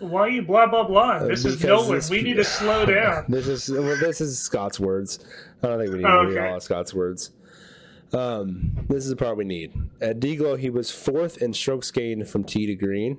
[0.00, 1.20] why are you blah blah blah?
[1.20, 1.94] This is Uh, because Nolan.
[1.96, 3.26] this- We need to slow down.
[3.28, 5.24] This is well, this is Scott's words.
[5.62, 6.48] I don't think we need Oh, to read okay.
[6.48, 7.30] all of Scott's words.
[8.12, 9.72] Um, this is the part we need.
[10.00, 13.18] At DGLO, he was fourth in strokes gained from tee to green.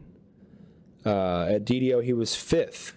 [1.08, 2.93] Uh, at DDO, he was fifth.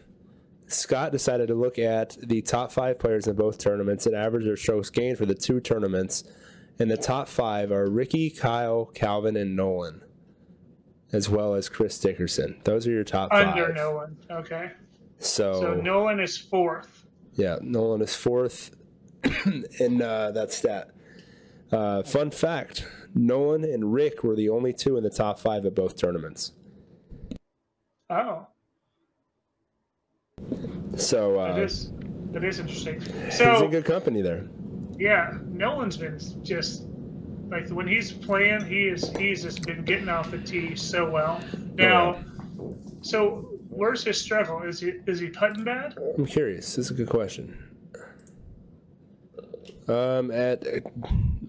[0.66, 4.56] Scott decided to look at the top five players in both tournaments and average their
[4.56, 6.24] strokes gained for the two tournaments.
[6.80, 10.02] And the top five are Ricky, Kyle, Calvin, and Nolan,
[11.12, 12.60] as well as Chris Dickerson.
[12.64, 13.74] Those are your top Under five.
[13.76, 14.16] Nolan.
[14.30, 14.70] Okay.
[15.18, 17.04] So, So Nolan is fourth.
[17.34, 18.70] yeah, Nolan is fourth
[19.80, 20.90] in uh, that stat.
[21.70, 25.74] Uh, fun fact Nolan and Rick were the only two in the top five at
[25.74, 26.52] both tournaments.
[28.10, 28.46] Oh,
[30.96, 31.90] So that uh, is
[32.32, 33.00] that is interesting.
[33.00, 34.46] he's in So good company there.
[34.98, 36.84] yeah, Nolan's been just
[37.48, 41.40] like when he's playing, he is he's just been getting off the tee so well.
[41.74, 42.18] Now,
[43.02, 44.62] so where's his struggle?
[44.62, 45.96] Is he is he putting bad?
[46.18, 46.74] I'm curious.
[46.74, 47.56] This is a good question.
[49.88, 50.64] Um, at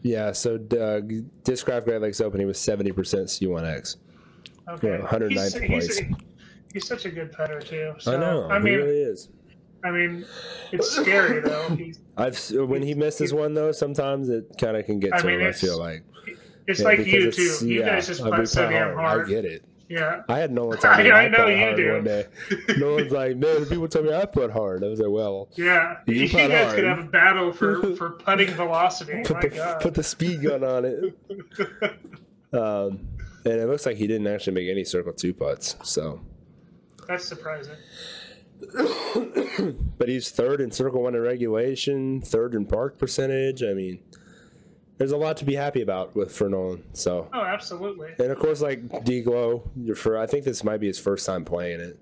[0.04, 1.02] yeah, so uh,
[1.43, 3.97] Discraft Great Lakes Open, he was 70% C1X.
[4.69, 5.97] Okay, Yeah, 109th he's, place.
[6.00, 6.15] He's,
[6.73, 7.93] he's such a good putter too.
[7.99, 8.49] So, I know.
[8.49, 9.29] I he mean, really is.
[9.84, 10.25] I mean,
[10.71, 11.69] it's scary though.
[11.75, 12.38] He's, I've
[12.69, 15.47] when he misses one though, sometimes it kind of can get I to mean, him.
[15.47, 16.03] I feel like
[16.67, 17.57] it's Yeah, like you too.
[17.67, 19.25] You guys just putt so damn hard.
[19.25, 19.63] I get it.
[19.89, 20.21] Yeah.
[20.29, 21.93] I had Nolan tell me I- I, I know you do.
[21.93, 22.27] one day.
[22.77, 24.84] Nolan's like, man, people tell me I put hard.
[24.84, 26.75] I was like, well, Yeah, You you, guys hard.
[26.75, 29.23] could have a battle for, for putting velocity.
[29.25, 29.81] put My the God.
[29.81, 31.15] put the speed gun on it.
[32.53, 32.99] Um,
[33.45, 35.75] and it looks like he didn't actually make any circle two putts.
[35.84, 36.21] So,
[37.12, 37.76] That's surprising.
[39.97, 43.63] but he's third in circle one in regulation, third in park percentage.
[43.63, 44.00] I mean,
[44.97, 46.86] there's a lot to be happy about with for Nolan.
[46.93, 48.12] So, Oh, absolutely.
[48.17, 51.82] and of course, like DGLO, for I think this might be his first time playing
[51.82, 52.00] it.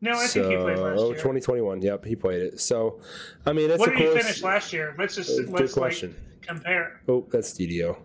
[0.00, 1.14] No, I so, think he played last oh, year.
[1.14, 1.82] 2021.
[1.82, 2.60] Yep, he played it.
[2.60, 3.00] So,
[3.46, 4.94] I mean, it's what did he finish last year?
[4.96, 6.14] Let's just Uh, let's like question.
[6.40, 7.00] compare.
[7.08, 7.96] Oh, that's DDO.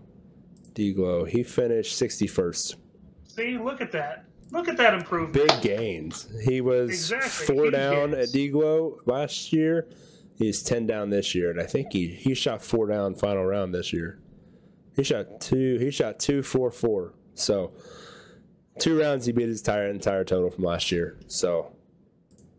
[0.74, 1.28] DGLO.
[1.28, 2.78] He finished 61st.
[3.28, 4.26] See, look at that.
[4.51, 5.33] Look at that improvement.
[5.33, 6.27] Big gains.
[6.43, 8.29] He was Exactly, four huge down gains.
[8.29, 8.51] at D
[9.05, 9.88] last year.
[10.35, 13.73] He's 10 down this year, and I think he, he shot four down final round
[13.73, 14.19] this year.
[14.95, 15.77] He shot two.
[15.77, 17.13] He shot two, four, four.
[17.35, 17.73] So
[18.79, 21.17] two rounds he beat his entire entire total from last year.
[21.27, 21.73] So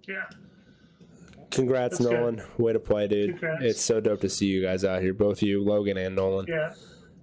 [0.07, 0.25] Yeah.
[1.51, 2.19] congrats, That's good.
[2.21, 2.43] Nolan.
[2.59, 3.31] Way to play, dude.
[3.31, 3.65] Congrats.
[3.65, 6.47] It's so dope to see you guys out here, both you, Logan and Nolan.
[6.49, 6.75] Yeah.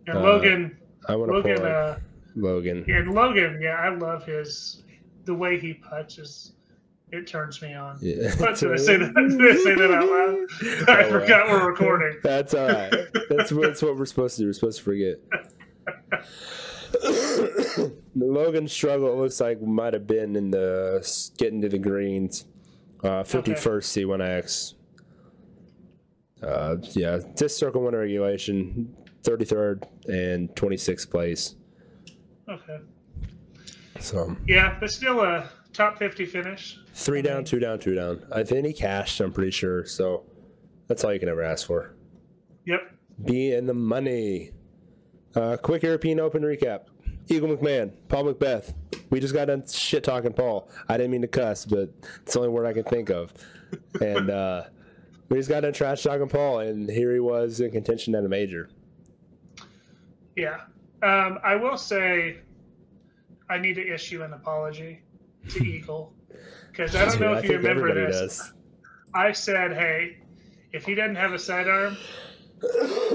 [0.08, 0.78] And Uh, Logan,
[1.08, 2.00] I want to Logan, uh,
[2.38, 2.86] Logan.
[2.88, 4.84] and Logan, yeah, I love his
[5.26, 6.54] the way he punches.
[7.12, 7.98] It turns me on.
[8.02, 8.34] Yeah.
[8.38, 9.14] What did I say that?
[9.14, 10.90] Did I say that out loud?
[10.90, 12.20] I forgot we're recording.
[12.24, 12.92] That's all right.
[13.30, 14.48] That's, that's what we're supposed to do.
[14.48, 15.20] We're supposed to forget.
[18.16, 22.46] Logan's struggle, it looks like, might have been in the getting to the greens.
[23.04, 24.74] Uh, 51st C1X.
[26.42, 31.56] Uh, yeah, just circle one regulation, 33rd and 26th place.
[32.50, 32.80] Okay.
[34.00, 36.80] So Yeah, but still a top fifty finish.
[36.94, 38.24] three down, two down, two down.
[38.34, 39.86] I think he cashed, I'm pretty sure.
[39.86, 40.24] So
[40.88, 41.94] that's all you can ever ask for.
[42.66, 42.82] Yep.
[43.26, 44.52] be in the money.
[45.36, 46.86] Uh, quick European Open recap.
[47.30, 48.74] Eagle McMahon, Paul McBeth.
[49.10, 50.70] We just got done shit talking Paul.
[50.88, 53.34] I didn't mean to cuss, but it's the only word I can think of.
[54.02, 54.64] And uh,
[55.30, 58.30] we just got done trash talking Paul, and here he was in contention at a
[58.30, 58.70] major.
[60.36, 60.62] Yeah.
[61.04, 62.40] Um, I will say
[63.50, 65.02] I need to issue an apology
[65.50, 66.14] to Eagle.
[66.72, 68.38] Because I don't know I if you think remember this.
[68.38, 68.54] does.
[69.14, 70.18] I said, hey,
[70.74, 71.98] if he doesn't have a sidearm,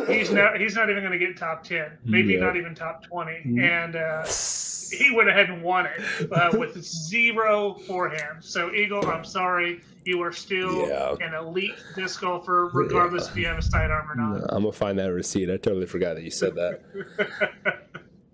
[0.09, 3.61] he's not he's not even going to get top 10, maybe not even top 20.
[3.61, 8.42] And uh, he went ahead and won it uh, with zero forehand.
[8.42, 9.81] So, Eagle, I'm sorry.
[10.04, 11.14] You are still Yeah.
[11.20, 14.42] an elite disc golfer, regardless if you have a sidearm or not.
[14.48, 15.48] I'm gonna find that receipt.
[15.50, 16.80] I totally forgot that you said that.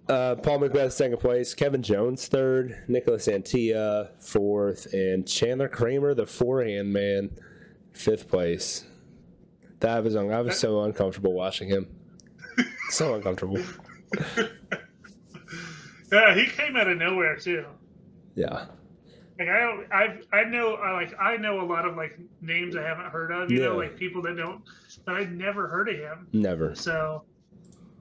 [0.08, 6.24] Uh, Paul McBeth second place, Kevin Jones third, Nicholas Anttila fourth, and Chandler Kramer, the
[6.24, 7.28] forehand man,
[7.92, 8.86] fifth place.
[9.80, 11.88] That was un- I was so uncomfortable watching him.
[12.88, 13.62] So uncomfortable.
[16.10, 17.66] Yeah, he came out of nowhere too.
[18.34, 18.64] Yeah.
[19.38, 22.76] Like I don't, I've I know, I like I know a lot of like names
[22.76, 23.50] I haven't heard of.
[23.52, 24.62] You know, like people that don't,
[25.04, 26.26] but I'd never heard of him.
[26.32, 26.74] Never.
[26.74, 27.22] So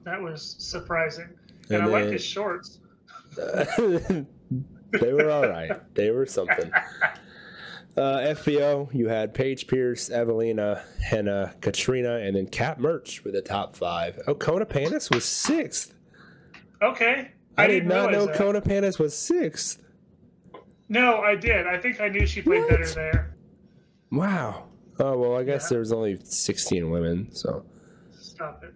[0.04, 1.28] that was surprising,
[1.70, 2.80] and, And I like then- his shorts.
[3.36, 5.70] they were all right.
[5.94, 6.70] They were something.
[7.96, 13.42] Uh, FPO, you had Paige Pierce, Eveliina, Henna, Katrina, and then Kat Mertsch with the
[13.42, 14.20] top five.
[14.28, 15.94] Oh, Kona Panis was sixth.
[16.80, 18.36] Okay, I, did didn't know that.
[18.36, 19.82] Kona Panis was sixth.
[20.88, 21.66] No, I did.
[21.66, 22.70] I think I knew she played What?
[22.70, 23.36] better there.
[24.10, 24.64] Wow.
[25.00, 25.68] Oh well, I guess Yeah.
[25.70, 27.64] there was only sixteen women, so
[28.18, 28.74] Stop it.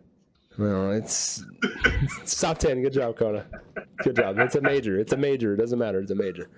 [0.59, 1.45] well, it's,
[2.21, 2.83] it's top ten.
[2.83, 3.47] Good job, Kona.
[4.05, 4.39] Good job.
[4.39, 4.99] It's a major.
[4.99, 5.55] It's a major.
[5.55, 6.01] It doesn't matter.
[6.01, 6.51] It's a major.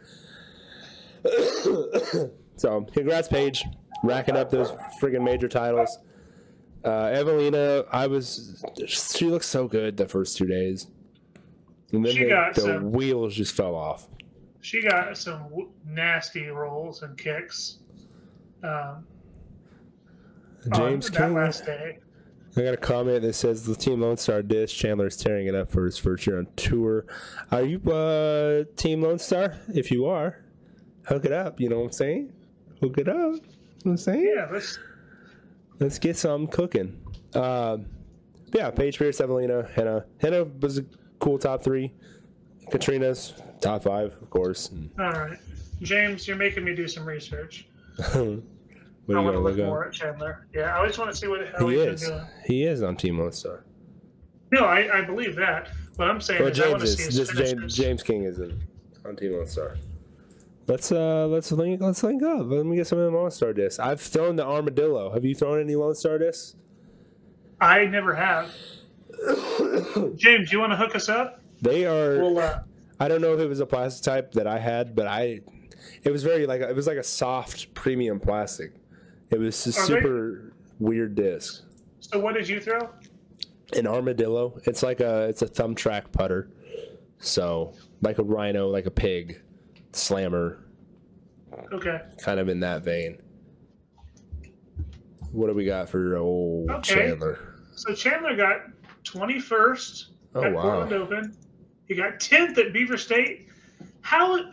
[2.56, 3.64] so, congrats, Paige,
[4.02, 5.98] racking up those friggin' major titles.
[6.84, 8.62] Uh, Eveliina, I was.
[8.86, 10.88] She looked so good the first two days,
[11.92, 14.08] and then She the, got the some- wheels just fell off.
[14.64, 17.80] She got some w- nasty rolls and kicks.
[18.62, 19.04] Um,
[20.74, 21.34] James King.
[21.34, 21.98] last day.
[22.56, 24.74] I got a comment that says the Team Lone Star dish.
[24.74, 27.04] Chandler is tearing it up for his first year on tour.
[27.52, 29.54] Are you uh, Team Lone Star?
[29.74, 30.42] If you are,
[31.04, 31.60] hook it up.
[31.60, 32.32] You know what I'm saying?
[32.80, 33.16] Hook it up.
[33.16, 33.40] You know
[33.82, 34.32] what I'm saying?
[34.34, 34.78] Yeah, let's.
[35.78, 36.98] Let's get some cooking.
[37.34, 37.84] Um,
[38.54, 40.06] yeah, Paige Pierce, Eveliina, Henna.
[40.22, 40.86] Henna was a
[41.18, 41.92] cool top three.
[42.70, 44.70] Katrina's top five, of course.
[44.98, 45.38] All right,
[45.82, 47.66] James, you're making me do some research.
[47.96, 48.36] what are I you want
[49.08, 49.88] to gonna look look more up?
[49.88, 50.46] at Chandler.
[50.54, 52.00] Yeah, I always want to see what how He he's is.
[52.08, 52.26] been doing.
[52.46, 53.64] He is on Team Lone Star.
[54.52, 55.68] No, I, I believe that.
[55.96, 57.16] What I'm saying Well, is, I want James to see is.
[57.16, 57.76] his Just James.
[57.76, 58.60] James King is in,
[59.04, 59.76] on Team Lone Star.
[60.66, 62.46] Let's uh let's link let's link up.
[62.46, 63.78] Let me get some of the Lone Star discs.
[63.78, 65.12] I've thrown the armadillo.
[65.12, 66.56] Have you thrown any Lone Star discs?
[67.60, 68.50] I never have.
[70.16, 71.40] James, you want to hook us up?
[71.62, 72.18] They are.
[72.20, 72.58] Well, uh,
[73.00, 75.40] I don't know if it was a plastic type that I had, but I.
[76.02, 78.72] It was very like it was like a soft premium plastic.
[79.30, 81.62] It was a they- super weird disc.
[82.00, 82.88] so what did you throw?
[83.76, 84.58] An armadillo.
[84.64, 86.50] It's like a it's a thumb track putter.
[87.18, 89.40] So like a rhino, like a pig,
[89.92, 90.58] slammer,
[91.72, 92.00] Okay.
[92.18, 93.18] kind of in that vein.
[95.32, 96.94] What do we got for old Okay.
[96.94, 97.38] Chandler?
[97.74, 98.60] So Chandler got
[99.04, 100.04] 21st
[100.36, 100.62] Oh, at wow.
[100.62, 101.36] Portland Open.
[101.86, 103.48] He got 10th at Beaver State.
[104.00, 104.50] How,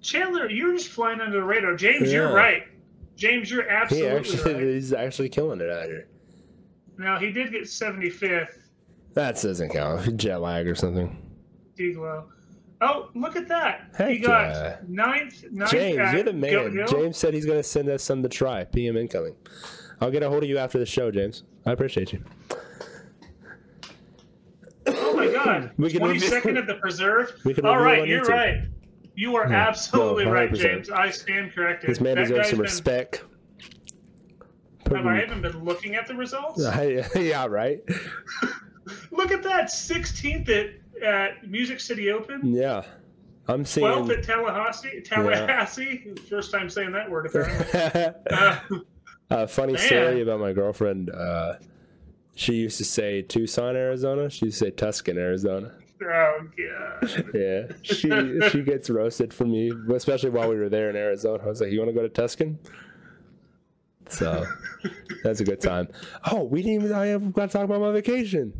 [0.00, 1.76] Chandler, you're just flying under the radar.
[1.76, 2.64] James, you're right.
[3.16, 4.62] James, you're absolutely He actually right.
[4.74, 6.06] he's actually killing it out here.
[6.98, 8.58] Now he did get 75th.
[9.14, 10.16] That doesn't count.
[10.16, 11.16] Jet lag or something.
[11.76, 12.24] DGLO.
[12.80, 13.90] Oh, look at that.
[14.08, 14.76] he got yeah.
[14.86, 16.72] ninth, ninth James, at you're the man.
[16.72, 16.86] Hill.
[16.86, 18.62] James said he's going to send us some to try.
[18.64, 19.34] PM incoming.
[20.00, 21.42] I'll get a hold of you after the show, James.
[21.66, 22.22] I appreciate you.
[25.44, 25.70] God.
[25.78, 27.32] We can review- 22nd at the Preserve.
[27.44, 28.28] All review right, you're YouTube.
[28.28, 28.58] right.
[29.14, 29.66] You are Yeah.
[29.68, 30.90] absolutely No, right, James.
[30.90, 31.90] I stand corrected.
[31.90, 33.24] This man That deserves some been- respect.
[34.90, 36.62] Have I even been looking at the results?
[37.16, 37.82] yeah, right.
[39.10, 42.84] Look at that, 16th at, at Music City Open, Yeah,
[43.48, 44.18] I'm seeing 12th seeing.
[44.18, 45.00] at Tallahassee.
[45.02, 48.14] Tallahassee, first time saying that word apparently.
[48.30, 48.60] Uh,
[49.30, 49.82] A funny Man.
[49.82, 51.10] story about my girlfriend.
[51.10, 51.54] Uh,
[52.38, 54.30] she used to say Tucson, Arizona.
[54.30, 55.74] She used to say Tuscan, Arizona.
[56.00, 57.30] oh god.
[57.34, 58.08] Yeah, she
[58.50, 61.42] she gets roasted for me, especially while we were there in Arizona.
[61.42, 62.58] I was like, "You want to go to Tuscan?"
[64.08, 64.46] So
[65.24, 65.88] that's a good time.
[66.30, 66.92] Oh, we didn't even.
[66.92, 68.52] I got to talk about my vacation.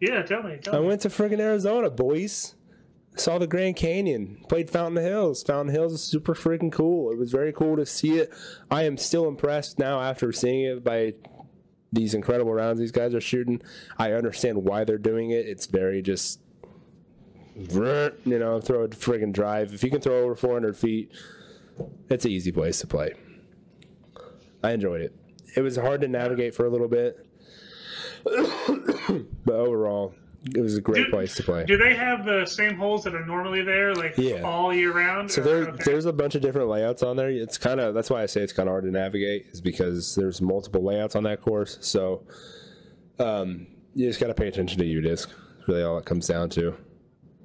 [0.00, 0.58] Yeah, tell me.
[0.62, 0.86] Tell I me.
[0.86, 2.54] went to friggin' Arizona, boys.
[3.16, 4.44] Saw the Grand Canyon.
[4.48, 5.42] Played Fountain Hills.
[5.42, 7.10] Fountain Hills is super freaking cool.
[7.12, 8.32] It was very cool to see it.
[8.70, 11.14] I am still impressed now after seeing it by
[11.94, 13.62] these incredible rounds these guys are shooting.
[13.98, 15.46] I understand why they're doing it.
[15.46, 16.40] It's very just,
[17.54, 19.72] you know, throw a friggin' drive.
[19.72, 21.12] If you can throw over 400 feet,
[22.08, 23.14] it's an easy place to play.
[24.62, 25.14] I enjoyed it.
[25.56, 27.26] It was hard to navigate for a little bit,
[28.24, 30.14] but overall,
[30.54, 31.64] it was a great Do- place to play.
[31.64, 34.42] Do they have the same holes that are normally there, like Yeah.
[34.42, 35.30] all year round?
[35.30, 35.82] So there, okay.
[35.84, 37.30] there's a bunch of different layouts on there.
[37.30, 40.14] It's kind of that's why I say it's kind of hard to navigate, is because
[40.14, 41.78] there's multiple layouts on that course.
[41.80, 42.22] So
[43.18, 45.30] um, you just got to pay attention to your disc.
[45.66, 46.74] Really, all it comes down to.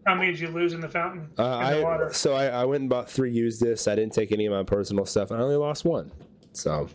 [0.06, 1.30] How many did you lose in the fountain?
[1.38, 2.12] Uh, in the I water?
[2.14, 3.88] so I, I went and bought three used discs.
[3.88, 5.30] I didn't take any of my personal stuff.
[5.32, 6.12] and I only lost one.
[6.54, 6.90] So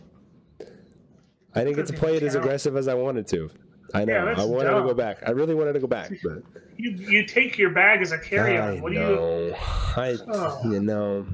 [1.55, 3.49] I didn't get to play it as aggressive as I wanted to.
[3.95, 4.13] I know.
[4.13, 5.17] Yeah, I wanted to go back.
[5.25, 6.43] I really wanted to go back, but
[6.77, 8.81] You you take your bag as a carry-on.
[8.81, 9.03] What do you?
[9.05, 9.55] know.
[9.95, 10.61] I Oh.
[10.71, 11.25] you know.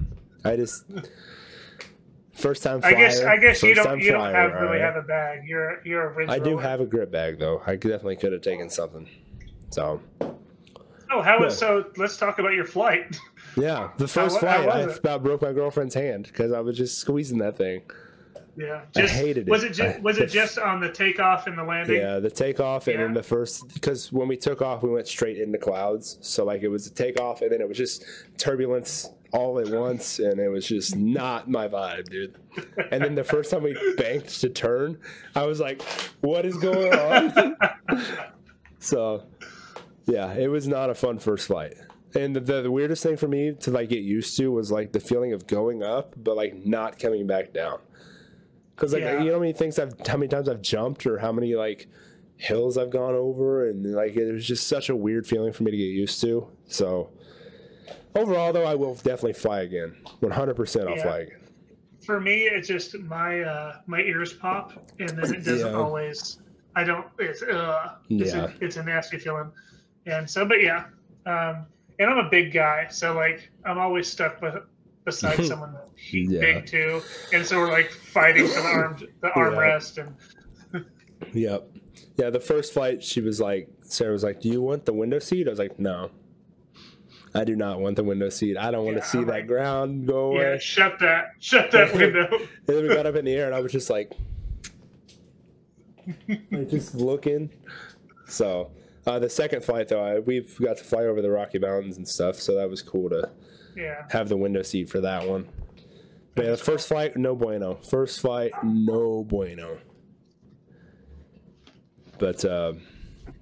[0.43, 0.85] I just
[2.33, 4.81] first time Flyer, I guess I guess you don't you don't have all really right.
[4.81, 5.47] have a bag.
[5.47, 7.61] You're you're a ridge I do have a grip bag though.
[7.65, 9.07] I definitely could have taken something.
[9.69, 10.01] So
[11.13, 11.67] Oh, how was Yeah.
[11.81, 11.85] so?
[11.97, 13.17] Let's talk about your flight.
[13.57, 16.77] yeah, the first How- how flight I about broke my girlfriend's hand because I was
[16.77, 17.81] just squeezing that thing.
[18.61, 19.71] Yeah, I just, hated Was it.
[19.71, 21.99] it just I- was it just on the takeoff and the landing?
[21.99, 25.37] Yeah, the takeoff and then the first because when we took off, we went straight
[25.37, 26.17] into clouds.
[26.21, 28.05] So like it was a takeoff and then it was just
[28.37, 32.35] turbulence all at once, and it was just not my vibe, dude.
[32.91, 34.99] And then the first time we banked to turn,
[35.35, 35.81] I was like,
[36.19, 37.55] "What is going on?"
[38.79, 39.23] so
[40.05, 41.75] yeah, it was not a fun first flight.
[42.13, 44.91] And the, the, the weirdest thing for me to like get used to was like
[44.91, 47.79] the feeling of going up, but like not coming back down.
[48.81, 49.19] Because like Yeah.
[49.19, 51.87] you know how many things I've how many times I've jumped or how many like
[52.37, 55.69] hills I've gone over and like it was just such a weird feeling for me
[55.69, 56.47] to get used to.
[56.65, 57.11] So
[58.15, 59.95] overall though I will definitely fly again.
[60.21, 61.03] One hundred percent I'll Yeah.
[61.03, 61.37] fly again.
[62.03, 65.77] For me, it's just my uh, my ears pop, and then it doesn't Yeah.
[65.79, 66.39] always.
[66.75, 67.05] I don't.
[67.19, 68.45] It's uh, it's, Yeah.
[68.45, 69.51] a, it's a nasty feeling,
[70.07, 70.85] and so but yeah,
[71.27, 71.67] um,
[71.99, 74.55] and I'm a big guy, so like I'm always stuck with
[75.05, 75.75] beside someone
[76.11, 76.39] Yeah.
[76.41, 77.01] big too,
[77.33, 80.85] and so we're like fighting for the arm the armrest and
[81.33, 81.67] Yep.
[82.17, 85.19] Yeah, the first flight she was like Sarah was like, Do you want the window
[85.19, 85.47] seat?
[85.47, 86.11] I was like, No.
[87.33, 88.57] I do not want the window seat.
[88.57, 90.59] I don't want Yeah, to see I'm that like- ground go yeah, away.
[90.59, 92.27] shut that shut that window.
[92.31, 94.11] And then we got up in the air, and I was just like,
[96.51, 97.49] like just looking.
[98.27, 98.71] So
[99.05, 102.07] uh, the second flight, though, I, we got to fly over the Rocky Mountains and
[102.07, 103.29] stuff, so that was cool to
[103.75, 105.47] Yeah, have the window seat for that one.
[106.35, 107.75] But yeah, the first flight, no bueno.
[107.75, 109.77] First flight, no bueno.
[112.17, 112.73] But uh,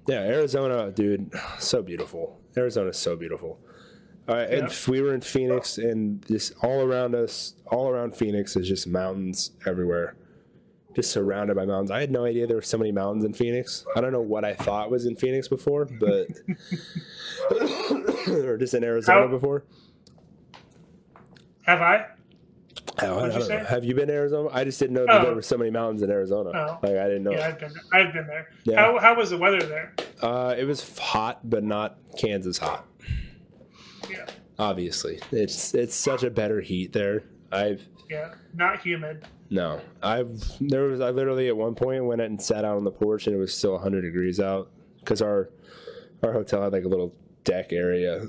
[0.06, 2.40] yeah, Arizona, dude, so beautiful.
[2.56, 3.58] Arizona's so beautiful.
[4.28, 8.54] All right, and we were in Phoenix, and just all around us, all around Phoenix
[8.56, 10.16] is just mountains everywhere,
[10.94, 11.90] just surrounded by mountains.
[11.90, 13.84] I had no idea there were so many mountains in Phoenix.
[13.96, 16.28] I don't know what I thought was in Phoenix before, but
[18.30, 19.64] or just in Arizona How- before.
[21.70, 22.06] Have I?
[23.02, 23.56] Oh, you.
[23.64, 24.48] Have you been to Arizona?
[24.52, 25.24] I just didn't know that Oh.
[25.24, 26.50] there were so many mountains in Arizona.
[26.54, 26.78] Oh.
[26.86, 27.32] Like I didn't know.
[27.32, 28.48] Yeah, I've been I've been there.
[28.64, 28.76] Yeah.
[28.80, 29.94] How how was the weather there?
[30.20, 32.86] Uh, it was hot, but not Kansas hot.
[34.10, 34.26] Yeah.
[34.58, 37.22] Obviously, it's it's such a better heat there.
[37.52, 38.34] I've Yeah.
[38.54, 39.24] Not humid.
[39.50, 42.84] no, I've there was I literally at one point went out and sat out on
[42.84, 45.48] the porch and it was still 100 degrees out because our
[46.22, 47.14] our hotel had like a little
[47.44, 48.26] deck area,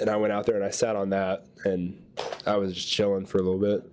[0.00, 1.96] and I went out there and I sat on that and
[2.46, 3.90] I was just chilling for a little bit.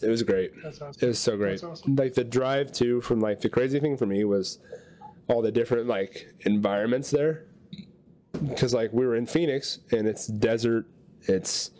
[0.00, 0.52] It was great.
[0.62, 1.62] That's It was so great.
[1.62, 1.96] Awesome.
[1.96, 4.58] Like the drive too from like the crazy thing for me was
[5.26, 7.44] all the different like environments there.
[8.56, 10.86] Cuz like we were in Phoenix and it's desert,
[11.22, 11.72] it's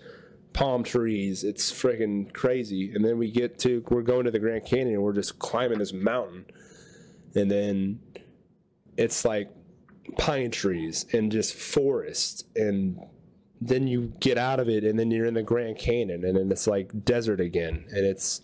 [0.52, 2.92] palm trees, it's freaking crazy.
[2.92, 5.78] And then we get to we're going to the Grand Canyon and we're just climbing
[5.78, 6.44] this mountain.
[7.36, 8.00] And then
[8.96, 9.48] it's like
[10.16, 12.98] pine trees and just forest and
[13.60, 16.50] then you get out of it and then you're in the Grand Canyon and then
[16.52, 18.40] it's like desert again and it's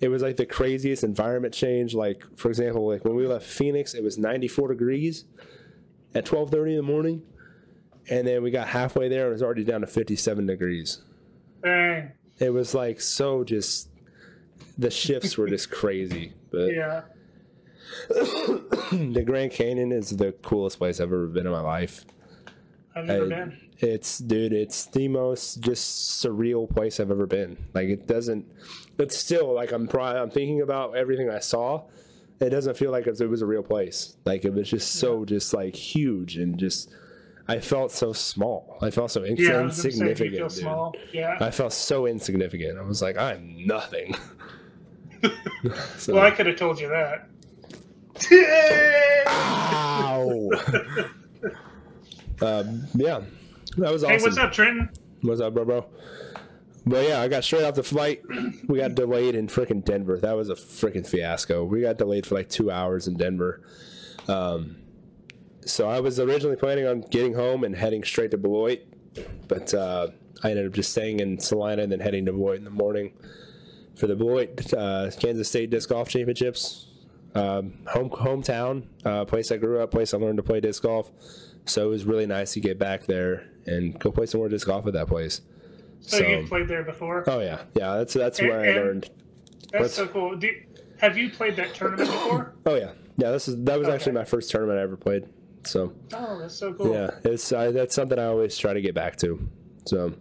[0.00, 3.94] it was like the craziest environment change like for example like when we left Phoenix
[3.94, 5.24] it was 94 degrees
[6.14, 7.22] at 12:30 in the morning
[8.10, 11.02] and then we got halfway there and it was already down to 57 degrees
[11.62, 12.10] Dang.
[12.38, 13.88] it was like so just
[14.76, 17.02] the shifts were just crazy but Yeah.
[18.08, 22.04] the Grand Canyon is the coolest place I've ever been in my life
[22.94, 23.58] I've never I- been.
[23.82, 27.58] It's dude, it's the most just surreal place I've ever been.
[27.74, 28.46] Like it doesn't
[28.96, 31.82] but still like I'm probably I'm thinking about everything I saw.
[32.40, 34.16] It doesn't feel like it was a real place.
[34.24, 36.90] Like it was just so just like huge and just
[37.48, 38.78] I felt so small.
[38.80, 39.30] I felt so Yeah.
[39.30, 40.36] I was gonna say, insignificant.
[40.36, 40.58] feel dude.
[40.58, 40.94] small.
[41.12, 41.36] Yeah.
[41.40, 42.78] I felt so insignificant.
[42.78, 44.14] I was like, I'm nothing.
[45.96, 47.28] so, well, I could have told you that.
[49.28, 50.50] ow.
[52.40, 53.20] um, yeah,
[53.76, 54.18] that was awesome.
[54.18, 54.90] Hey, what's up, Trenton?
[55.22, 55.86] What's up, bro, bro?
[56.84, 58.22] But yeah, I got straight off the flight.
[58.68, 60.18] We got delayed in freaking Denver.
[60.18, 61.64] That was a freaking fiasco.
[61.64, 63.62] We got delayed for like two hours in Denver.
[64.28, 64.76] Um,
[65.64, 68.80] so I was originally planning on getting home and heading straight to Beloit,
[69.46, 70.08] but uh,
[70.42, 73.12] I ended up just staying in Salina and then heading to Beloit in the morning
[73.94, 76.88] for the Beloit uh, Kansas State Disc Golf Championships.
[77.34, 81.10] Um, home hometown, uh, place I grew up, place I learned to play disc golf.
[81.64, 84.66] So it was really nice to get back there and go play some more disc
[84.66, 85.40] golf at that place.
[86.00, 87.22] So, you've played there before?
[87.28, 87.96] Oh yeah, yeah.
[87.96, 89.10] That's that's And- where I learned.
[89.72, 90.36] That's so cool.
[90.36, 90.50] Do,
[91.00, 92.54] have you played that tournament before?
[92.66, 93.30] Oh yeah, yeah.
[93.30, 93.94] This is that was Okay.
[93.94, 95.24] actually my first tournament I ever played.
[95.64, 96.92] So Oh, that's so cool.
[96.92, 99.48] yeah, it's I, that's something I always try to get back to.
[99.86, 100.12] So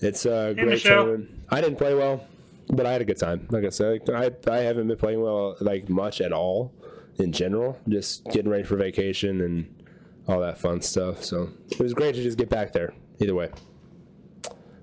[0.00, 1.04] it's a great Michelle.
[1.04, 1.30] tournament.
[1.50, 2.26] I didn't play well,
[2.68, 3.46] but I had a good time.
[3.50, 6.72] Like I said, I I haven't been playing well like much at all
[7.18, 7.78] in general.
[7.88, 9.81] Just getting ready for vacation and
[10.28, 11.24] all that fun stuff.
[11.24, 12.94] So it was great to just get back there.
[13.20, 13.50] Either way.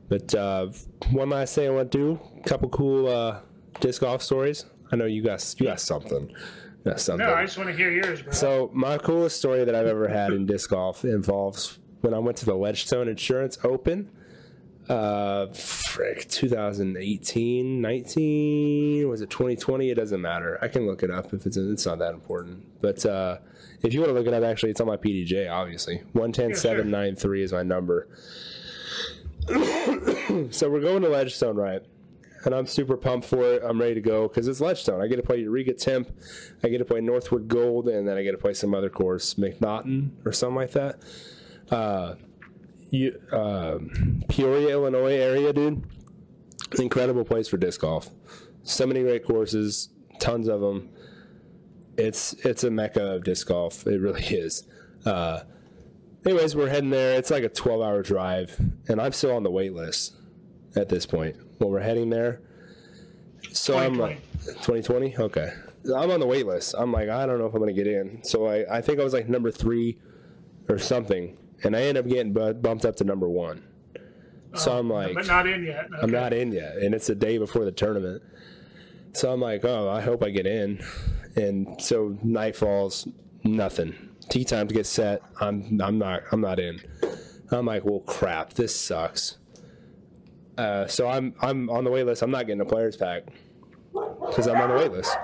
[0.08, 0.68] But uh,
[1.12, 3.40] one last thing I want to do: a couple cool uh,
[3.80, 4.66] disc golf stories.
[4.92, 6.30] I know you guys you got something.
[6.30, 7.26] You got something.
[7.26, 8.32] No, I just want to hear yours, bro.
[8.32, 12.38] So my coolest story that I've ever had in disc golf involves when I went
[12.38, 14.10] to the Ledgestone Insurance Open.
[14.88, 19.92] Uh, frick, 2018, 19, was it 2020?
[19.92, 20.58] It doesn't matter.
[20.64, 22.82] I can look it up if it's it's not that important.
[22.82, 23.38] But uh,
[23.82, 25.52] if you want to look it up, actually, it's on my PDGA.
[25.52, 28.08] Obviously, one ten seven nine three is my number.
[29.48, 31.82] so we're going to Ledgestone, right?
[32.46, 33.62] and I'm super pumped for it.
[33.64, 35.02] I'm ready to go because it's Ledgestone.
[35.02, 36.10] I get to play Eureka Temp,
[36.64, 39.36] I get to play Northwood Gold, and then I get to play some other course,
[39.36, 41.00] McNaughton or something like that.
[41.70, 42.16] Uh,
[42.90, 43.80] you, uh,
[44.28, 45.84] Peoria, Illinois area, dude.
[46.78, 48.10] Incredible place for disc golf.
[48.64, 50.90] So many great courses, tons of them.
[52.00, 53.86] It's it's a mecca of disc golf.
[53.86, 54.64] It really is.
[55.06, 55.42] Uh,
[56.26, 57.18] anyways, we're heading there.
[57.18, 60.16] It's like a 12 hour drive, and I'm still on the wait list
[60.76, 62.42] at this point when we're heading there.
[63.52, 65.18] So I'm like 2020.
[65.18, 65.54] Okay,
[65.86, 66.76] I'm on the wait list.
[66.78, 68.24] I'm like, I don't know if I'm gonna get in.
[68.24, 70.00] So I, I think I was like number three
[70.68, 73.64] or something, and I ended up getting bu- bumped up to number one.
[74.56, 75.88] So I'm like, but not in yet.
[76.02, 78.24] I'm not in yet, and it's the day before the tournament.
[79.14, 80.84] So I'm like, oh, I hope I get in.
[81.36, 83.08] And so night falls,
[83.44, 83.96] nothing.
[84.30, 85.22] Tea time to get set.
[85.40, 86.82] I'm I'm not I'm not in.
[87.52, 89.38] I'm like, well, crap, this sucks.
[90.58, 92.22] Uh, so I'm I'm on the wait list.
[92.22, 93.24] I'm not getting a players pack
[93.94, 95.18] because I'm on the wait list.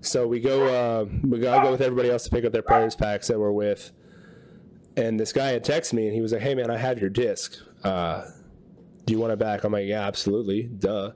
[0.00, 2.94] So we go uh, we gotta go with everybody else to pick up their players
[2.94, 3.90] packs that we're with.
[4.96, 7.08] And this guy had texted me and he was like, "Hey man, I have your
[7.10, 7.56] disc.
[7.82, 8.24] Uh,
[9.06, 11.12] do you want it back?" I'm like, "Yeah, absolutely, duh."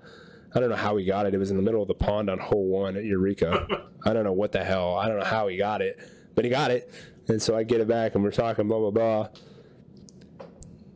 [0.57, 1.35] I don't know how he got it.
[1.35, 3.89] It was in the middle of the pond on hole one at Eureka.
[4.07, 4.97] I don't know what the hell.
[4.97, 5.99] I don't know how he got it,
[6.35, 6.91] but he got it.
[7.29, 9.29] And so I get it back and we're talking blah blah blah.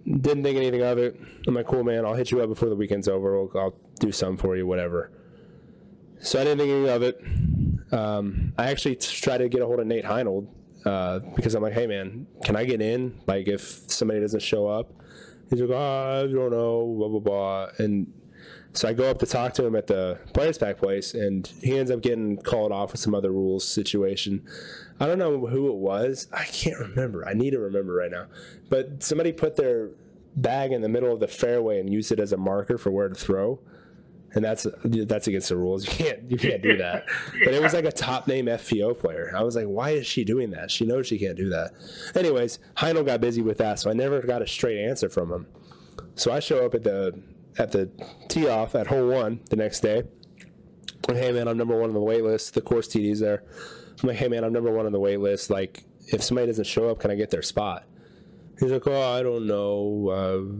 [0.06, 1.20] Didn't think anything of it.
[1.46, 3.36] I'm like, cool man, I'll hit you up before the weekend's over.
[3.36, 5.12] I'll, I'll do something for you, whatever.
[6.20, 7.92] So I didn't think anything of it.
[7.92, 10.48] Um, I actually tried to get a hold of Nate Heinold
[10.86, 13.20] uh, because I'm like, hey man, can I get in?
[13.26, 14.90] Like if somebody doesn't show up,
[15.50, 18.10] he's like, oh, I don't know, blah blah blah, and
[18.72, 21.76] so I go up to talk to him at the players pack place, and he
[21.76, 24.46] ends up getting called off with some other rules situation.
[25.00, 26.28] I don't know who it was.
[26.32, 27.26] I can't remember.
[27.26, 28.26] I need to remember right now.
[28.68, 29.90] But somebody put their
[30.36, 33.08] bag in the middle of the fairway and used it as a marker for where
[33.08, 33.60] to throw.
[34.32, 35.84] And that's that's against the rules.
[35.84, 37.06] You can't you can't do that.
[37.44, 39.32] But it was like a top name FPO player.
[39.36, 40.70] I was like, why is she doing that?
[40.70, 41.72] She knows she can't do that.
[42.14, 45.46] Anyways, Heinold got busy with that, so I never got a straight answer from him.
[46.14, 47.20] So I show up at the
[47.58, 47.90] at the
[48.28, 50.04] tee off at hole one the next day.
[51.08, 52.54] And hey man, I'm number one on the wait list.
[52.54, 53.42] The course TD's there.
[54.02, 55.50] I'm like, hey man, I'm number one on the wait list.
[55.50, 57.84] Like, if somebody doesn't show up, can I get their spot?
[58.58, 60.10] He's like, oh, I don't know.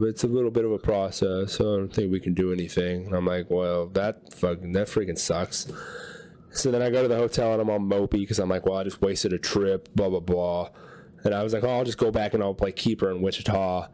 [0.01, 1.53] Uh, it's a little bit of a process.
[1.53, 3.07] So I don't think we can do anything.
[3.07, 5.71] And I'm like, well, that fucking that freaking sucks.
[6.53, 8.79] So then I go to the hotel and I'm all mopey because I'm like, well,
[8.79, 10.71] I just wasted a trip, blah blah blah.
[11.25, 13.89] And I was like, oh, I'll just go back and I'll play keeper in Wichita.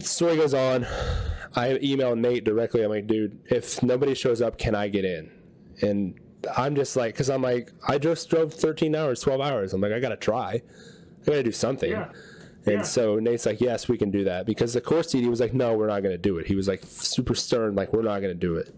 [0.00, 0.86] Story goes on.
[1.54, 2.82] I email Nate directly.
[2.82, 5.30] I'm like, dude, if nobody shows up, can I get in?
[5.82, 6.18] And
[6.56, 9.72] I'm just like, because I'm like, I just drove 13 hours, 12 hours.
[9.72, 10.62] I'm like, I gotta try.
[11.22, 11.90] I gotta do something.
[11.90, 12.10] Yeah.
[12.66, 12.82] And Yeah.
[12.82, 14.44] so Nate's like, yes, we can do that.
[14.46, 16.46] Because the course TD was like, no, we're not gonna do it.
[16.46, 18.74] He was like super stern, like, we're not gonna do it.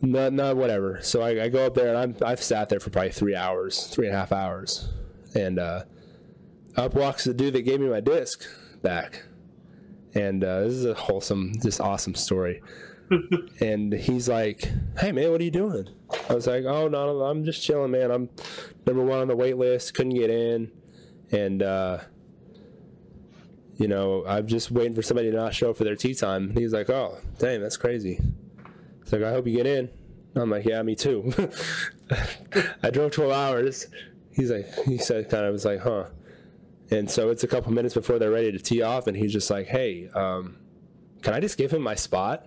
[0.00, 1.00] No, no, whatever.
[1.02, 3.86] So I, I go up there and I'm, I've sat there for probably three hours,
[3.88, 4.88] three and a half hours.
[5.34, 5.84] And uh,
[6.76, 8.46] up walks the dude that gave me my disc
[8.82, 9.24] back.
[10.14, 12.62] And uh, this is a wholesome, just awesome story.
[13.60, 15.88] and he's like, "Hey man, what are you doing?"
[16.28, 18.10] I was like, "Oh no, I'm just chilling, man.
[18.10, 18.28] I'm
[18.86, 19.94] number one on the wait list.
[19.94, 20.70] Couldn't get in,
[21.30, 21.98] and uh,
[23.76, 26.50] you know, I'm just waiting for somebody to not show up for their tea time."
[26.50, 28.20] And he's like, "Oh, dang, that's crazy."
[29.04, 29.90] He's like, "I hope you get in."
[30.36, 31.32] I'm like, "Yeah, me too."
[32.82, 33.86] I drove 12 hours.
[34.32, 36.06] He's like, he said, kind of was like, "Huh."
[36.90, 39.50] And so it's a couple minutes before they're ready to tee off, and he's just
[39.50, 40.56] like, "Hey, um,
[41.22, 42.46] can I just give him my spot?"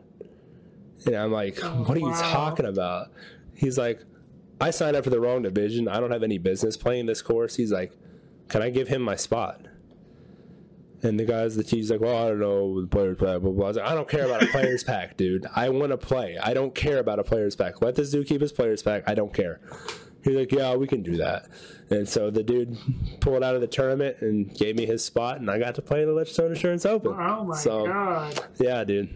[1.05, 3.11] And I'm like, "What are you talking about?"
[3.55, 4.01] He's like,
[4.59, 5.87] "I signed up for the wrong division.
[5.87, 7.93] I don't have any business playing this course." He's like,
[8.47, 9.67] "Can I give him my spot?"
[11.03, 13.65] And the guys, the team's like, "Well, I don't know, the players pack, blah blah."
[13.65, 15.45] I, was like, I don't care about a players pack, dude.
[15.55, 16.37] I want to play.
[16.41, 17.81] I don't care about a players pack.
[17.81, 19.03] Let this dude keep his players pack.
[19.07, 19.61] I don't care.
[20.23, 21.47] He's like, "Yeah, we can do that."
[21.89, 22.77] And so the dude
[23.19, 26.01] pulled out of the tournament and gave me his spot, and I got to play
[26.01, 27.13] in the Ledgestone Insurance Open.
[27.17, 28.39] Oh my so, god.
[28.59, 29.09] Yeah, dude.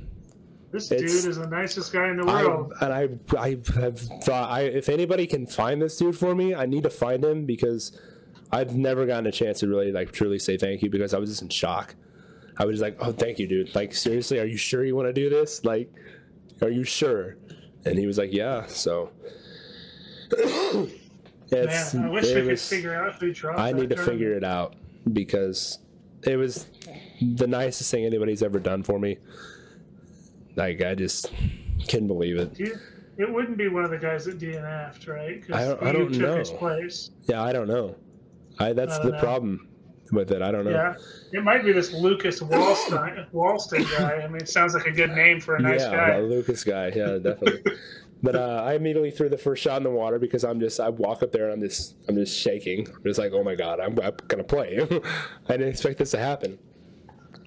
[0.71, 2.73] This It's- dude is the nicest guy in the I, world.
[2.81, 3.07] and I,
[3.39, 6.89] I have thought, I, if anybody can find this dude for me, I need to
[6.89, 7.97] find him because
[8.51, 11.29] I've never gotten a chance to really like truly say thank you because I was
[11.29, 11.95] just in shock.
[12.57, 13.73] I was just like, oh, thank you, dude.
[13.73, 15.63] Like, seriously, are you sure you want to do this?
[15.63, 15.93] Like,
[16.61, 17.37] are you sure?
[17.85, 18.65] And he was like, yeah.
[18.65, 19.11] So,
[20.31, 23.97] it's, Man, I wish it I could was- figure out who dropped I need to
[23.97, 24.75] figure it out
[25.13, 25.79] because
[26.23, 26.65] it was
[27.21, 29.17] the nicest thing anybody's ever done for me.
[30.55, 31.31] Like, I just
[31.89, 32.59] couldn't believe it.
[32.59, 32.77] You-
[33.17, 35.41] It wouldn't be one of the guys that DNF'd, right?
[35.53, 36.43] I don't- I don't know.
[37.27, 37.95] Yeah, I don't know.
[38.59, 39.19] I that's I the know.
[39.19, 39.67] problem
[40.11, 40.41] with it.
[40.41, 40.71] I don't know.
[40.71, 40.95] Yeah,
[41.31, 44.21] it might be this Lucas Wallstein, Wallston guy.
[44.21, 46.19] I mean, it sounds like a good name for a nice yeah, guy.
[46.19, 46.91] the Lucas guy.
[46.95, 47.61] Yeah, definitely.
[48.23, 50.89] but uh, I immediately threw the first shot in the water because I'm just I
[50.89, 52.87] walk up there and I'm just I'm just shaking.
[52.87, 54.79] I'm just like, oh my god, I'm, I'm gonna play.
[55.49, 56.57] I didn't expect this to happen.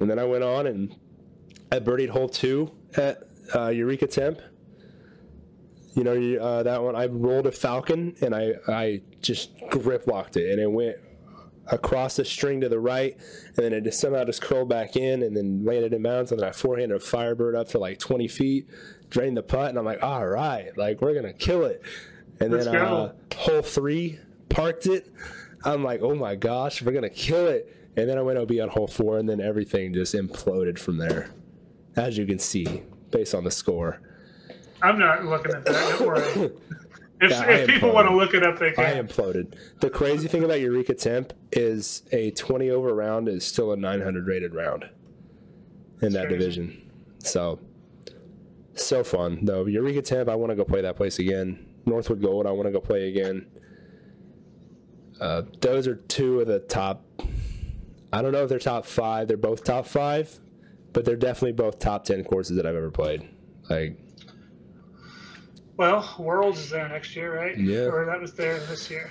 [0.01, 0.95] And then I went on and
[1.73, 4.41] I birdied hole two at uh, Eureka Temp.
[5.95, 6.95] You know uh, that one.
[6.95, 10.97] I rolled a falcon and I I just grip locked it and it went
[11.71, 13.17] across the string to the right,
[13.47, 16.33] and then it just somehow just curled back in and then landed in bounds.
[16.33, 18.69] And then I forehanded a Firebird up to like 20 feet,
[19.11, 21.83] drained the putt, and I'm like, all right, like we're gonna kill it.
[22.41, 25.13] And Let's then uh, hole three, parked it.
[25.65, 27.75] I'm like, oh my gosh, we're gonna kill it.
[27.97, 31.31] And then I went OB on hole four, and then everything just imploded from there,
[31.97, 34.01] as you can see based on the score.
[34.83, 35.99] I'm not looking at that.
[35.99, 36.53] Don't worry.
[37.21, 38.85] If, Yeah, if people want to look it up, they can.
[38.85, 39.55] I imploded.
[39.81, 44.25] The crazy thing about Eureka Temp is a 20 over round is still a 900
[44.27, 44.89] rated round
[46.01, 46.39] in that crazy.
[46.39, 46.91] division.
[47.19, 47.59] So,
[48.85, 49.67] so fun though.
[49.67, 51.67] Eureka Temp, I want to go play that place again.
[51.87, 53.47] Northwood Gold, I want to go play again.
[55.21, 57.05] Uh, those are two of the top.
[58.13, 59.27] I don't know if they're top five.
[59.29, 60.39] They're both top five,
[60.93, 63.29] but they're definitely both top 10 courses that I've ever played.
[63.69, 63.99] Like,
[65.77, 67.57] Well, Worlds is there next year, right?
[67.59, 67.87] Yeah.
[67.87, 69.11] Or that was there this year.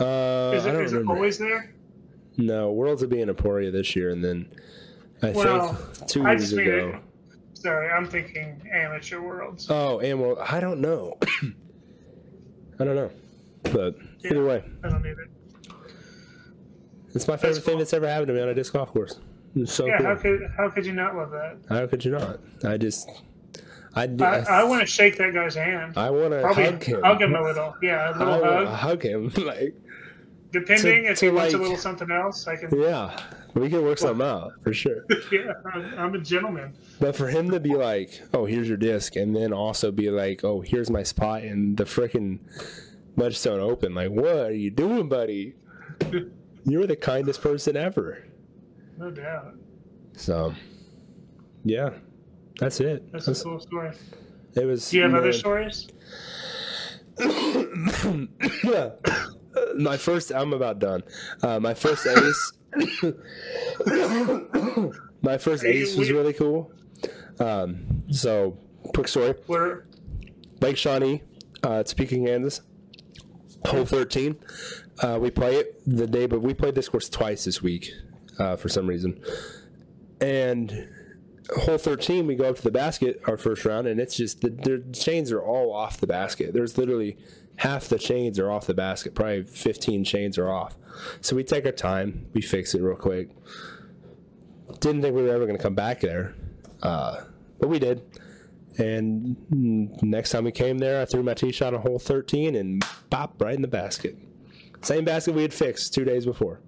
[0.00, 1.72] uh, Is I it, don't is it always there?
[2.36, 4.48] No, Worlds will be in Emporia this year, and then
[5.22, 6.92] I Well, think two I years ago.
[6.96, 7.02] it.
[7.66, 9.66] Sorry, I'm thinking amateur Worlds.
[9.68, 11.18] Oh, and well, I don't know.
[12.78, 13.10] I don't know.
[13.64, 15.74] But either way, I don't need it.
[17.12, 17.78] it's my favorite That's thing cool.
[17.78, 19.18] that's ever happened to me on a disc golf course.
[19.56, 20.06] It's so Yeah, cool.
[20.06, 21.56] how could how could you not love that?
[21.68, 22.38] How could you not?
[22.64, 23.10] I just,
[23.96, 25.94] I, I, I want to shake that guy's hand.
[25.98, 27.02] I want to Probably hug him.
[27.02, 27.74] hug him a little.
[27.82, 29.00] Yeah, a I little wanna hug.
[29.00, 29.32] hug him.
[29.44, 29.74] like,
[30.52, 32.80] Depending to- if to he wants a little something else, I can.
[32.80, 33.18] yeah,
[33.54, 35.04] we can work something out for sure.
[35.32, 35.52] Yeah,
[35.96, 36.74] I'm, a gentleman.
[37.00, 40.44] But for him to be like, "Oh, here's your disc," and then also be like,
[40.44, 42.38] "Oh, here's my spot in the frickin'
[43.16, 45.54] Mudstone Open," like, what are you doing, buddy?
[46.64, 48.24] You're the kindest person ever.
[48.98, 49.54] No doubt.
[50.14, 50.54] So,
[51.64, 51.90] yeah,
[52.58, 53.10] that's it.
[53.12, 53.92] That's a cool story.
[54.54, 54.90] It was.
[54.90, 55.88] Do you have other stories?
[58.64, 58.90] yeah.
[59.76, 61.02] My first, I'm about done.
[61.42, 62.52] Uh, my first ace,
[65.22, 66.72] my first ace was really cool.
[67.38, 68.58] Um, so,
[68.94, 69.34] quick story.
[69.46, 69.86] Where
[70.60, 71.22] Lake Shawnee,
[71.62, 72.62] uh, Topeka, Kansas,
[73.66, 74.36] hole 13.
[75.00, 77.92] Uh, we play it the day, but we played this course twice this week
[78.38, 79.20] uh, for some reason.
[80.20, 80.88] And
[81.54, 84.50] hole 13, we go up to the basket our first round, and it's just the,
[84.50, 86.54] the chains are all off the basket.
[86.54, 87.18] There's literally
[87.56, 90.76] half the chains are off the basket, probably 15 chains are off.
[91.20, 93.30] So we take our time, we fix it real quick.
[94.80, 96.34] Didn't think we were ever going to come back there,
[96.82, 97.22] uh,
[97.58, 98.02] but we did.
[98.78, 99.36] And
[100.02, 103.40] next time we came there, I threw my tee shot on hole 13 and pop
[103.40, 104.18] right in the basket.
[104.82, 106.60] Same basket we had fixed two days before.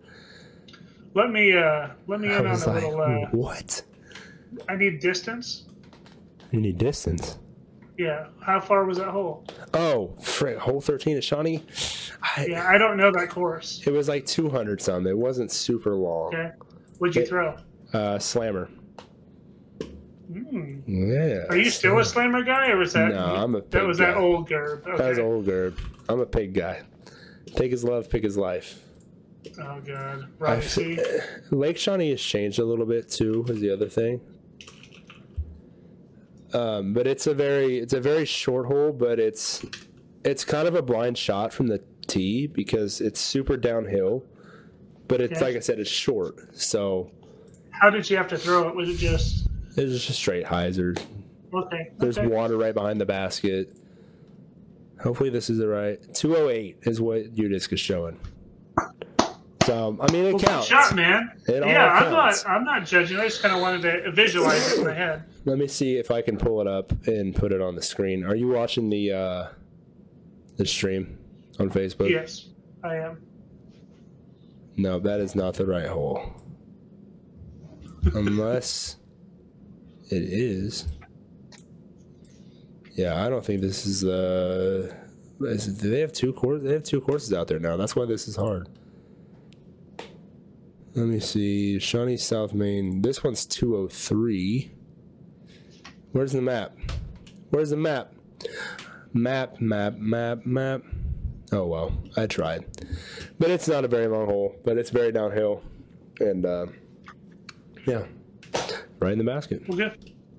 [1.15, 3.01] let me uh let me in on a like, little.
[3.01, 3.83] Uh, what?
[4.69, 5.65] I need distance.
[6.51, 7.39] You need distance.
[7.99, 9.45] Yeah, how far was that hole?
[9.75, 11.65] Oh, frick, hole 13 at Shawnee?
[12.23, 13.83] I, Yeah, I don't know that course.
[13.85, 15.07] It was like 200 some.
[15.09, 16.29] It wasn't super long.
[16.35, 16.53] Okay,
[16.99, 17.57] what'd you It- throw?
[17.93, 18.69] Uh, slammer.
[20.31, 20.83] Mm.
[20.87, 21.47] Yeah.
[21.49, 23.13] Are you still a slammer guy, or was that?
[23.15, 24.21] No, I'm a That was that guy.
[24.21, 24.87] old Gerb.
[24.87, 24.97] Okay.
[24.99, 25.79] That was old Gerb.
[26.09, 26.83] I'm a pig guy.
[27.57, 28.81] Pig is love, pig is life.
[29.59, 30.79] Oh god, right.
[31.51, 33.45] Lake Shawnee has changed a little bit too.
[33.49, 34.21] Is the other thing.
[36.55, 39.65] Um, but it's a very it's a very short hole, but it's
[40.25, 44.25] it's kind of a blind shot from the tee because it's super downhill.
[45.09, 45.45] But it's Okay.
[45.45, 47.11] like I said, it's short, so
[47.71, 48.75] how did you have to throw it?
[48.75, 49.47] Was it just
[49.77, 50.99] it's just straight hyzers.
[51.55, 51.93] okay?
[51.99, 52.27] There's okay.
[52.27, 53.77] water right behind the basket.
[55.01, 58.19] Hopefully this is the right 208 is what your disc is showing.
[59.69, 60.67] So I mean it Well, good counts.
[60.67, 61.31] shot, man.
[61.47, 62.43] It all yeah, I'm not.
[62.49, 63.19] I'm not judging.
[63.19, 65.25] I just kind of wanted to visualize it in my head.
[65.45, 68.25] Let me see if I can pull it up and put it on the screen.
[68.25, 69.47] Are you watching the uh,
[70.57, 71.19] the stream
[71.59, 72.09] on Facebook?
[72.09, 72.47] Yes,
[72.83, 73.21] I am.
[74.79, 76.23] No, that is not the right hole.
[78.15, 78.97] Unless
[80.11, 80.87] it is.
[82.95, 84.95] Yeah, I don't think this is uh
[85.41, 86.67] is, do they have two courses?
[86.67, 87.77] They have two courses out there now.
[87.77, 88.67] That's why this is hard.
[90.95, 91.79] Let me see.
[91.79, 93.03] Shawnee South Main.
[93.03, 94.73] This one's 203.
[96.13, 96.73] Where's the map?
[97.51, 98.13] Where's the map?
[99.13, 100.83] Map, map, map, map.
[101.53, 102.67] Oh well, I tried.
[103.39, 105.63] But it's not a very long hole, but it's very downhill.
[106.21, 106.67] And uh,
[107.87, 108.05] yeah,
[108.99, 109.63] right in the basket.
[109.71, 109.93] Okay.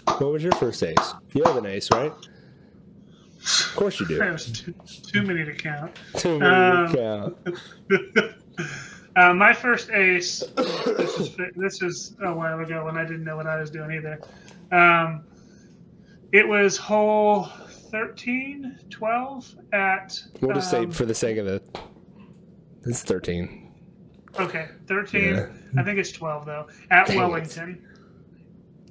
[0.06, 1.14] What was your first ace?
[1.34, 2.12] You have an ace, right?
[2.12, 4.18] Of course you do.
[4.18, 4.74] There's too,
[5.12, 5.98] too many to count.
[6.18, 7.36] Too many Um, to
[7.90, 8.36] count.
[9.16, 10.44] uh, my first ace.
[10.56, 13.92] This is this is a while ago when I didn't know what I was doing
[13.92, 14.20] either.
[14.72, 15.24] Um,
[16.32, 17.46] it was hole
[17.92, 20.20] 13, 12 at.
[20.42, 21.78] We'll just say um, for the sake of it,
[22.86, 23.72] it's 13.
[24.40, 25.24] Okay, 13.
[25.24, 25.48] Yeah.
[25.78, 26.68] I think it's 12 though.
[26.92, 27.20] At Dang it.
[27.20, 27.86] Wellington.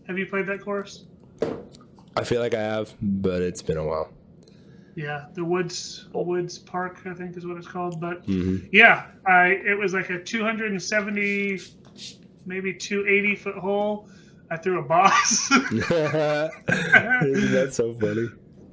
[0.07, 1.05] Have you played that course?
[2.17, 4.11] I feel like I have, but it's been a while.
[4.99, 8.01] Yeah, the Woods Woods Park, I think is what it's called.
[8.01, 11.61] But hmm yeah, I it was like a 270,
[12.45, 14.09] maybe 280 foot hole.
[14.51, 15.53] I threw a boss.
[15.53, 16.51] Isn't
[17.53, 18.29] that so funny?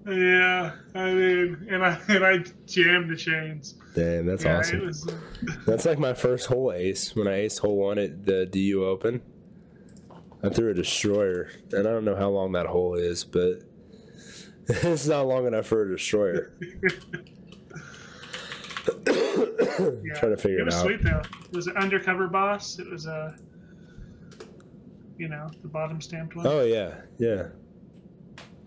[0.08, 3.76] yeah, I mean, and I and I jammed the chains.
[3.94, 4.84] Damn, that's yeah, awesome.
[4.84, 5.08] was.
[5.68, 9.22] That's like my first hole ace when I ace hole one at the DU Open.
[10.42, 13.62] I threw a destroyer, and I don't know how long that hole is, but
[14.84, 16.54] it's not long enough for a destroyer.
[19.08, 20.86] Yeah, Trying to figure it it, was out.
[20.86, 21.22] sweet though.
[21.50, 22.80] It was an undercover boss.
[22.80, 23.36] It was a,
[25.18, 26.46] you know, the bottom stamped one.
[26.48, 27.48] Oh yeah, yeah.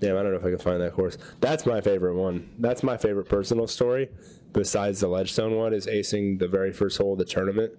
[0.01, 1.19] Damn, I don't know if I can find that course.
[1.41, 2.49] That's my favorite one.
[2.59, 4.09] That's my favorite personal story.
[4.53, 7.73] Besides the Ledgestone one, is acing the very first hole of the tournament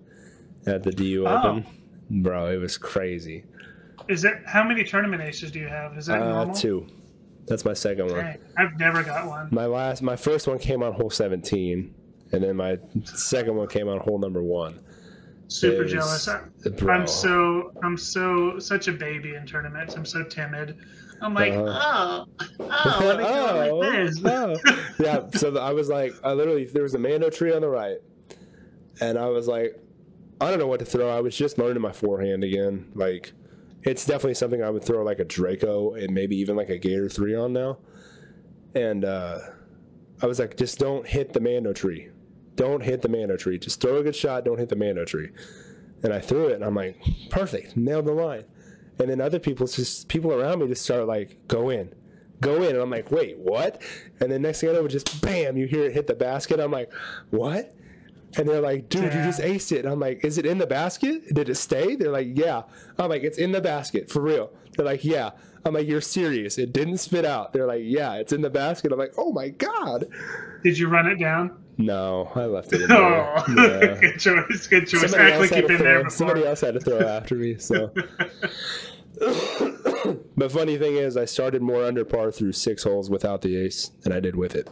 [0.65, 1.37] at the DU Oh.
[1.37, 1.65] Open.
[2.23, 3.45] Bro, it was crazy.
[4.07, 5.97] Is it how many tournament aces do you have?
[5.97, 6.55] Is that Uh, normal?
[6.55, 6.87] two.
[7.49, 8.15] That's my second one.
[8.23, 9.49] Dang, I've never got one.
[9.51, 11.93] My last, my first one came on hole 17,
[12.31, 14.79] and then my second one came on hole number one.
[15.47, 16.27] Super was- jealous.
[16.27, 16.41] I,
[16.87, 19.95] I'm so I'm so such a baby in tournaments.
[19.95, 20.77] I'm so timid.
[21.21, 22.25] I'm like, Uh-huh.
[22.39, 24.21] oh, oh, let me go like this.
[24.23, 24.55] oh.
[24.99, 25.27] yeah.
[25.37, 27.97] So I was like, I literally there was a mando tree on the right,
[29.01, 29.75] and I was like,
[30.39, 31.09] I don't know what to throw.
[31.09, 32.89] I was just learning my forehand again.
[32.93, 33.33] Like,
[33.83, 37.09] it's definitely something I would throw like a Draco and maybe even like a Gator
[37.09, 37.77] three on now.
[38.75, 39.39] And uh,
[40.21, 42.09] I was like, just don't hit the mando tree.
[42.55, 43.57] Don't hit the mando tree.
[43.57, 44.43] Just throw a good shot.
[44.43, 45.29] Don't hit the mando tree.
[46.03, 46.97] And I threw it, and I'm like,
[47.29, 48.45] perfect, nailed the line.
[48.99, 51.93] And then other people just people around me just start like, go in,
[52.41, 53.81] go in, and I'm like, wait, what?
[54.19, 56.59] And then next thing I know, just bam, you hear it hit the basket.
[56.59, 56.91] I'm like,
[57.31, 57.73] what?
[58.37, 59.79] And they're like, dude, you just aced it.
[59.85, 61.33] And I'm like, is it in the basket?
[61.33, 61.95] Did it stay?
[61.95, 62.63] They're like, yeah.
[62.97, 64.51] I'm like, it's in the basket for real.
[64.77, 65.31] They're like, yeah.
[65.65, 66.57] I'm like, you're serious.
[66.57, 67.51] It didn't spit out.
[67.53, 68.91] They're like, yeah, it's in the basket.
[68.91, 70.05] I'm like, oh my god.
[70.63, 71.57] Did you run it down?
[71.77, 73.33] No, I left it in oh, there.
[73.37, 73.43] Oh,
[73.95, 73.99] Yeah.
[73.99, 74.67] good choice.
[74.67, 75.01] Good choice.
[75.01, 77.35] Somebody else, like had you've to been there throw, somebody else had to throw after
[77.35, 77.57] me.
[77.57, 77.91] So,
[80.37, 83.89] but funny thing is, I started more under par through six holes without the ace
[84.01, 84.69] than I did with it.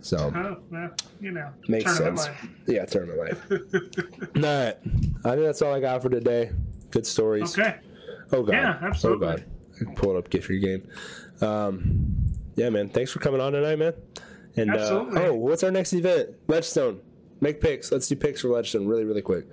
[0.00, 2.26] So Oh, well, you know, makes sense.
[2.26, 2.48] life.
[2.66, 3.46] Yeah, tournament life.
[4.36, 4.76] all right,
[5.24, 6.50] I think that's all I got for today.
[6.90, 7.58] Good stories.
[7.58, 7.76] Okay.
[8.32, 8.52] Oh god.
[8.52, 9.26] Yeah, absolutely.
[9.28, 9.96] Oh god.
[9.96, 10.88] Pull it up, get your game.
[11.40, 12.88] Um, yeah, man.
[12.88, 13.94] Thanks for coming on tonight, man.
[14.56, 15.22] And uh, Absolutely.
[15.22, 16.30] oh, what's our next event?
[16.48, 17.00] Ledgestone.
[17.40, 17.92] Make picks.
[17.92, 19.46] Let's do picks for Ledgestone really, really quick.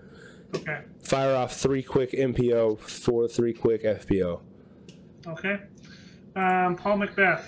[0.56, 0.82] Okay.
[1.04, 4.40] Fire off three quick MPO, four three quick FPO.
[5.28, 5.60] Okay.
[6.36, 7.44] Um, Paul McBeth.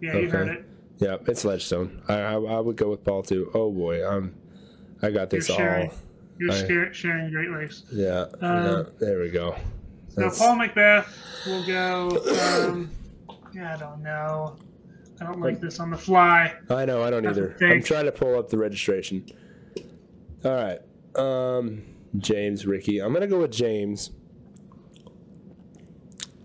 [0.00, 0.64] Yeah, you heard it.
[0.98, 2.02] Yeah, it's Ledgestone.
[2.08, 3.50] I, I I would go with Paul too.
[3.54, 4.34] Oh boy, I'm
[5.02, 5.88] I got this You're sharing.
[5.90, 5.96] all.
[6.38, 7.84] You're I- sharing Great Lakes.
[7.92, 8.46] Yeah, yeah.
[8.48, 9.56] Um, There we go.
[10.08, 11.06] So That's- Paul McBeth
[11.46, 12.68] will go.
[12.68, 12.90] Um,
[13.54, 14.56] yeah, I don't know.
[15.20, 16.52] I don't like this on the fly.
[16.68, 17.02] I know.
[17.02, 17.56] I don't That's either.
[17.62, 19.24] I'm trying to pull up the registration.
[20.44, 20.80] All right.
[21.16, 21.82] Um,
[22.18, 22.98] James, Ricky.
[23.00, 24.10] I'm gonna go with James.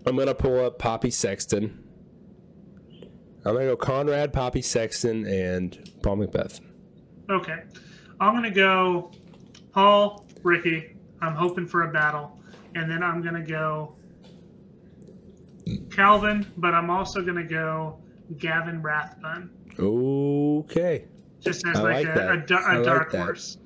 [0.06, 1.84] I'm gonna pull up Poppy Sexton.
[3.44, 6.60] I'm gonna go Conrad, Poppy Sexton, and Paul McBeth.
[7.30, 7.62] Okay.
[8.20, 9.12] I'm going to go
[9.72, 10.96] Paul, Ricky.
[11.20, 12.40] I'm hoping for a battle.
[12.74, 13.94] And then I'm going to go
[15.90, 17.98] Calvin, but I'm also going to go
[18.38, 19.50] Gavin Rathbun.
[19.78, 21.04] Okay.
[21.40, 22.30] Just as I like, like a, that.
[22.32, 23.18] a, da- I a like dark that.
[23.18, 23.58] horse.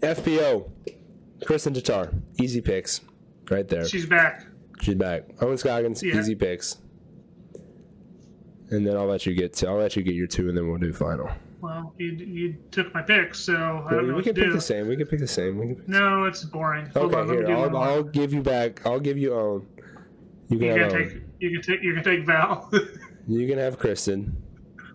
[0.00, 0.70] FPO.
[1.44, 2.14] Kristin Tattar.
[2.40, 3.00] Easy picks.
[3.50, 3.86] Right there.
[3.86, 4.46] She's back.
[4.82, 5.24] She's back.
[5.40, 6.18] Ohn Scoggins, Yeah.
[6.18, 6.78] easy picks.
[8.70, 10.68] And then I'll let you get to, I'll let you get your two, and then
[10.68, 11.30] we'll do final.
[11.60, 13.54] Well, you, you took my pick, so
[13.86, 14.54] I don't know we can to pick do.
[14.54, 14.86] the same.
[14.86, 15.58] We can pick the same.
[15.58, 16.86] We can No, it's boring.
[16.94, 17.56] Hold okay, on, here.
[17.56, 17.76] I'll.
[17.76, 18.86] I'll give you back.
[18.86, 19.66] I'll give you Ohn.
[20.48, 21.22] You can You have can take.
[21.40, 21.82] You can take.
[21.82, 22.70] You can take Val.
[23.30, 24.32] You can have Kristin.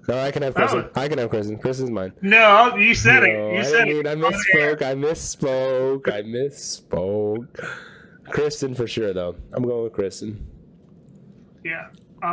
[0.08, 0.90] No, I can have Kristin.
[0.96, 1.00] Oh.
[1.00, 1.62] I can have Kristin.
[1.62, 2.14] Kristin's mine.
[2.24, 3.54] no, you said No, it.
[3.54, 4.08] You I said it.
[4.08, 4.82] I misspoke.
[4.82, 6.12] I misspoke.
[6.12, 7.70] I misspoke.
[8.26, 9.36] Kristin for sure, though.
[9.54, 10.40] I'm going with Kristin.
[11.64, 11.88] Yeah,
[12.22, 12.28] I,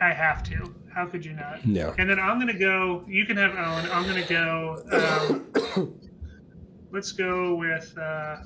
[0.00, 0.74] I I have to.
[0.92, 1.64] How could you not?
[1.64, 1.94] Yeah.
[1.98, 3.04] And then I'm gonna go.
[3.06, 3.90] You can have Ohn.
[3.90, 4.82] I'm gonna go.
[5.70, 5.94] Um,
[6.90, 7.96] let's go with.
[7.96, 8.36] Uh,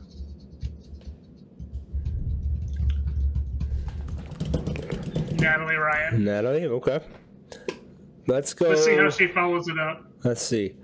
[5.34, 6.24] Natalie Ryan.
[6.24, 6.66] Natalie.
[6.66, 7.00] Okay.
[8.26, 8.68] Let's go.
[8.68, 10.04] Let's see how she follows it up.
[10.24, 10.76] Let's see.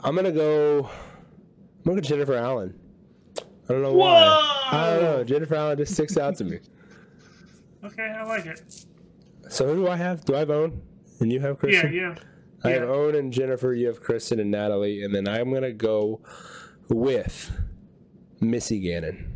[0.00, 0.88] I'm gonna go.
[0.88, 2.78] I'm gonna go Jennifer Allen.
[3.68, 4.57] I don't know why.
[4.70, 5.24] I don't know.
[5.24, 6.58] Jennifer Allen just sticks out to me.
[7.84, 8.60] Okay, I like it.
[9.48, 10.24] So who do I have?
[10.24, 10.82] Do I have Ohn?
[11.20, 11.92] And you have Kristin?
[11.92, 12.08] yeah.
[12.08, 12.14] yeah.
[12.64, 12.88] I have yeah.
[12.88, 13.72] Ohn and Jennifer.
[13.72, 16.20] You have Kristin and Natalie, and then I'm gonna go
[16.88, 17.52] with
[18.40, 19.32] Missy Gannon.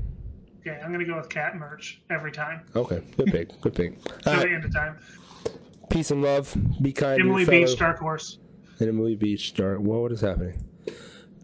[0.61, 3.61] Okay, I'm gonna go with Kat Mertsch every time Okay, good pick.
[3.61, 4.03] Good pick.
[4.23, 4.99] to All the end of time.
[5.89, 6.53] peace and love.
[6.83, 7.79] Be kind Emily your Beach.
[7.79, 8.39] Dark Horse.
[8.81, 9.51] And Emily Beach.
[9.51, 9.81] Start.
[9.81, 10.61] Whoa, what is happening?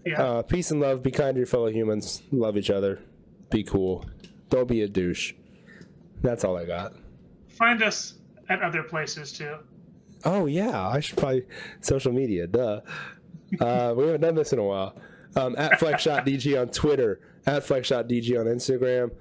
[0.04, 0.20] Yeah.
[0.20, 1.02] Uh, peace and love.
[1.04, 2.22] Be kind to your fellow humans.
[2.32, 2.98] Love each other.
[3.50, 4.04] Be cool.
[4.50, 5.34] Don't be a douche.
[6.22, 6.94] That's all I got.
[7.48, 8.14] Find us
[8.48, 9.56] at other places too.
[10.24, 11.44] Oh yeah, I should probably
[11.80, 12.46] social media.
[12.46, 12.80] Duh.
[13.60, 14.96] Uh, we haven't done this in a while.
[15.36, 17.20] Um, at FlexShotDG on Twitter.
[17.46, 19.12] At FlexShotDG on Instagram.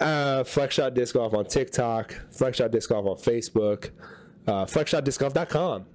[0.00, 2.14] Uh, FlexShot Disc Golf on TikTok.
[2.32, 3.90] FlexShot Disc Golf on Facebook.
[4.46, 5.86] Uh, FlexShotDiscGolf.com.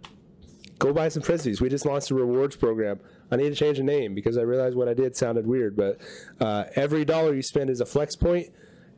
[0.83, 1.61] Go buy some frisbees.
[1.61, 2.99] We just launched a rewards program.
[3.31, 5.77] I need to change the name because I realized what I did sounded weird.
[5.77, 6.01] But
[6.41, 8.49] uh, every dollar you spend is a flex point,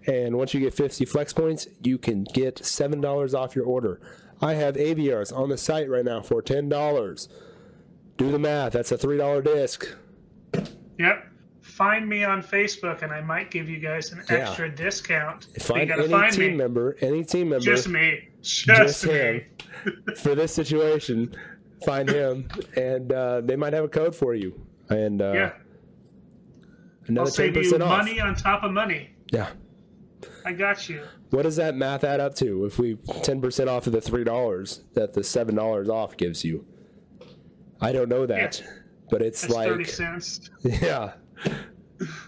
[0.08, 4.02] and once you get 50 flex points, you can get seven dollars off your order.
[4.42, 7.30] I have AVRs on the site right now for ten dollars.
[8.18, 8.72] Do the math.
[8.74, 9.88] That's a three dollar disc.
[10.98, 11.28] Yep.
[11.62, 14.38] Find me on Facebook, and I might give you guys an Yeah.
[14.38, 15.48] extra discount.
[15.60, 16.58] Find any find team me.
[16.58, 18.30] member, any team member Just me.
[18.42, 19.14] Just, Just me.
[19.14, 19.44] him.
[20.18, 21.36] for this situation.
[21.84, 24.60] Find him, and uh, they might have a code for you.
[24.90, 25.52] And uh, yeah.
[27.08, 28.00] Another ten save you percent off.
[28.00, 29.12] money on top of money.
[29.32, 29.50] Yeah.
[30.44, 31.04] I got you.
[31.32, 32.66] What does that math add up to?
[32.66, 36.44] If we ten percent off of the three dollars that the seven dollars off gives
[36.44, 36.66] you,
[37.82, 38.62] I don't know that,
[39.10, 40.50] but it's That's like 30 cents.
[40.64, 41.14] yeah,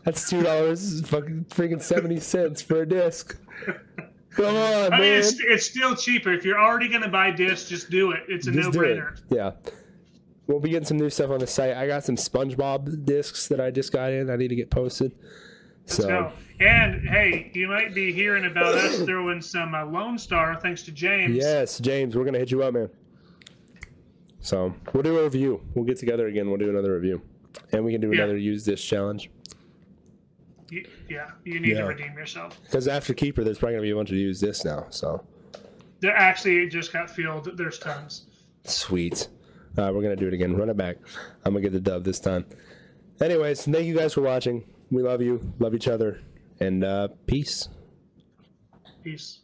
[0.04, 3.38] that's two dollars, fucking freaking seventy cents for a disc.
[4.38, 5.20] Come on, I mean, man.
[5.20, 6.32] it's, it's still cheaper.
[6.32, 8.22] If you're already going to buy discs, just do it.
[8.28, 9.20] It's a no brainer.
[9.30, 9.54] Yeah.
[10.46, 11.76] We'll be getting some new stuff on the site.
[11.76, 14.30] I got some SpongeBob discs that I just got in.
[14.30, 15.12] I need to get posted.
[15.86, 16.32] Let's so go.
[16.60, 20.92] And hey, you might be hearing about us throwing some uh, Lone Star thanks to
[20.92, 21.36] James.
[21.36, 22.90] yes, James, we're gonna hit you up, man.
[24.40, 25.62] So we'll do a review.
[25.74, 26.48] We'll get together again.
[26.48, 27.22] We'll do another review,
[27.74, 28.24] and we can do Yeah.
[28.24, 29.30] another use this challenge.
[30.70, 31.82] You, yeah, you need Yeah.
[31.82, 32.60] to redeem yourself.
[32.64, 34.86] Because after keeper, there's probably gonna be a bunch of use this now.
[34.90, 35.26] So
[36.02, 37.58] There actually it just got filled.
[37.58, 38.26] There's tons.
[38.66, 39.30] sweet.
[39.78, 40.56] Uh, we're gonna do it again.
[40.58, 40.98] Run it back.
[41.46, 42.46] I'm gonna get the dub this time.
[43.22, 44.64] Anyways, thank you guys for watching.
[44.92, 45.54] We love you.
[45.60, 46.20] Love each other.
[46.60, 47.70] And uh, peace.
[49.04, 49.40] Peace.